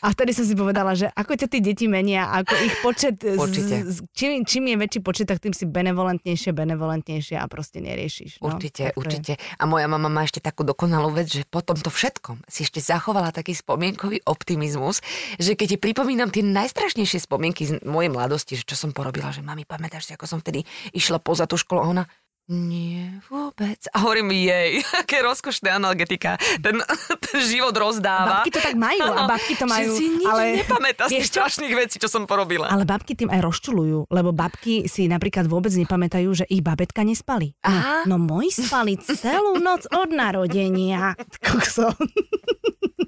A 0.00 0.16
vtedy 0.16 0.32
som 0.32 0.48
si 0.48 0.56
povedala, 0.56 0.96
že 0.96 1.12
ako 1.12 1.36
ťa 1.36 1.48
tie 1.52 1.60
deti 1.60 1.84
menia, 1.84 2.32
ako 2.32 2.56
ich 2.56 2.72
počet, 2.80 3.20
Určite. 3.20 3.84
z- 3.84 4.00
čím, 4.16 4.48
čím 4.48 4.72
je 4.72 4.76
väčší 4.80 5.00
počet, 5.04 5.28
tak 5.28 5.44
tým 5.44 5.52
si 5.52 5.68
benevolentnejšie, 5.68 6.56
benevolentnejšie 6.56 7.36
a 7.36 7.44
proste 7.44 7.84
neriešiš. 7.84 8.40
No, 8.40 8.48
Určite, 8.48 8.90
to 8.90 8.96
určite. 8.96 9.32
A 9.60 9.68
moja 9.68 9.84
mama 9.84 10.08
má 10.08 10.24
ešte 10.24 10.40
takú 10.40 10.64
dokonalú 10.64 11.12
vec, 11.12 11.28
že 11.28 11.44
po 11.44 11.60
tomto 11.60 11.92
všetkom 11.92 12.48
si 12.48 12.64
ešte 12.64 12.80
zachovala 13.20 13.36
taký 13.36 13.52
spomienkový 13.52 14.24
optimizmus, 14.24 15.04
že 15.36 15.52
keď 15.52 15.76
ti 15.76 15.78
pripomínam 15.78 16.32
tie 16.32 16.40
najstrašnejšie 16.40 17.28
spomienky 17.28 17.68
z 17.68 17.72
mojej 17.84 18.08
mladosti, 18.08 18.56
že 18.56 18.64
čo 18.64 18.80
som 18.80 18.96
porobila, 18.96 19.28
že 19.28 19.44
mami, 19.44 19.68
pamätáš 19.68 20.08
si, 20.08 20.16
ako 20.16 20.24
som 20.24 20.40
vtedy 20.40 20.64
išla 20.96 21.20
poza 21.20 21.44
tú 21.44 21.60
školu 21.60 21.84
a 21.84 21.90
ona 21.92 22.04
nie, 22.50 23.06
vôbec. 23.30 23.78
A 23.94 24.02
hovorím, 24.02 24.34
jej, 24.34 24.82
aké 25.00 25.22
rozkošné 25.22 25.70
analgetika. 25.70 26.34
Ten, 26.58 26.82
ten 27.22 27.38
život 27.46 27.70
rozdáva. 27.70 28.42
Babky 28.42 28.50
to 28.50 28.58
tak 28.58 28.74
majú 28.74 29.06
a 29.06 29.22
Áno, 29.22 29.30
babky 29.30 29.54
to 29.54 29.70
majú, 29.70 29.94
Že 29.94 29.98
si 30.02 30.06
nič 30.18 30.26
ale 30.26 30.42
nepamätá 30.58 31.06
z 31.06 31.22
tých 31.22 31.30
strašných 31.30 31.74
vecí, 31.78 32.02
čo 32.02 32.10
som 32.10 32.26
porobila. 32.26 32.66
Ale 32.66 32.82
babky 32.82 33.14
tým 33.14 33.30
aj 33.30 33.38
rozčulujú, 33.38 34.10
lebo 34.10 34.34
babky 34.34 34.90
si 34.90 35.06
napríklad 35.06 35.46
vôbec 35.46 35.70
nepamätajú, 35.70 36.42
že 36.42 36.44
ich 36.50 36.58
babetka 36.58 37.06
nespali. 37.06 37.54
Aha. 37.62 38.02
No, 38.10 38.18
no 38.18 38.26
moji 38.26 38.50
spali 38.50 38.98
celú 38.98 39.62
noc 39.62 39.86
od 39.94 40.10
narodenia. 40.10 41.14
Kokso. 41.38 41.94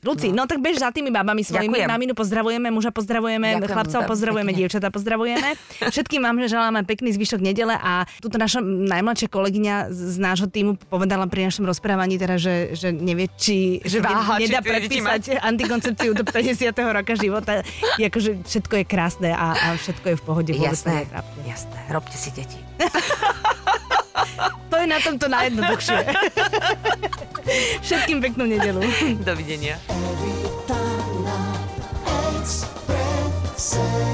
Luci, 0.02 0.34
no. 0.34 0.42
no 0.42 0.50
tak 0.50 0.58
bež 0.58 0.82
za 0.82 0.90
tými 0.90 1.14
babami 1.14 1.46
svojimi. 1.46 1.78
Ďakujem. 1.78 1.90
Maminu 1.94 2.12
pozdravujeme, 2.18 2.68
muža 2.74 2.90
pozdravujeme, 2.90 3.48
Ďakujem 3.54 3.70
chlapcov 3.70 4.00
pozdravujeme, 4.10 4.50
pekne. 4.50 4.58
dievčatá 4.58 4.88
pozdravujeme. 4.90 5.48
Všetkým 5.78 6.20
vám 6.26 6.36
želáme 6.42 6.82
pekný 6.82 7.14
zvyšok 7.14 7.38
nedele 7.38 7.78
a 7.78 8.02
túto 8.18 8.34
naša 8.34 8.58
najmladšia 8.66 9.30
kolegyňa 9.32 9.88
z 9.88 10.16
nášho 10.20 10.52
týmu 10.52 10.76
povedala 10.92 11.24
pri 11.24 11.48
našom 11.48 11.64
rozprávaní 11.64 12.20
teda, 12.20 12.36
že, 12.36 12.76
že 12.76 12.92
nevie, 12.92 13.32
či 13.40 13.80
že 13.80 14.04
Váha, 14.04 14.36
nedá 14.36 14.60
či 14.60 14.68
predpísať 14.68 15.40
antikoncepciu 15.40 16.12
do 16.12 16.28
50. 16.28 16.68
roka 16.92 17.16
života. 17.16 17.64
jakože 17.96 18.44
všetko 18.44 18.74
je 18.76 18.84
krásne 18.84 19.30
a, 19.32 19.56
a 19.56 19.66
všetko 19.80 20.06
je 20.12 20.16
v 20.20 20.22
pohode. 20.22 20.52
Jasné, 20.52 21.08
jasné. 21.48 21.80
Robte 21.88 22.20
si 22.20 22.28
deti. 22.36 22.60
to 24.70 24.76
je 24.76 24.86
na 24.86 25.00
tomto 25.00 25.32
najjednoduchšie. 25.32 25.98
Všetkým 27.86 28.22
peknú 28.22 28.44
nedelu. 28.46 28.80
Dovidenia. 29.24 29.80
Every 29.88 30.36
time 30.68 31.26
express 32.42 34.11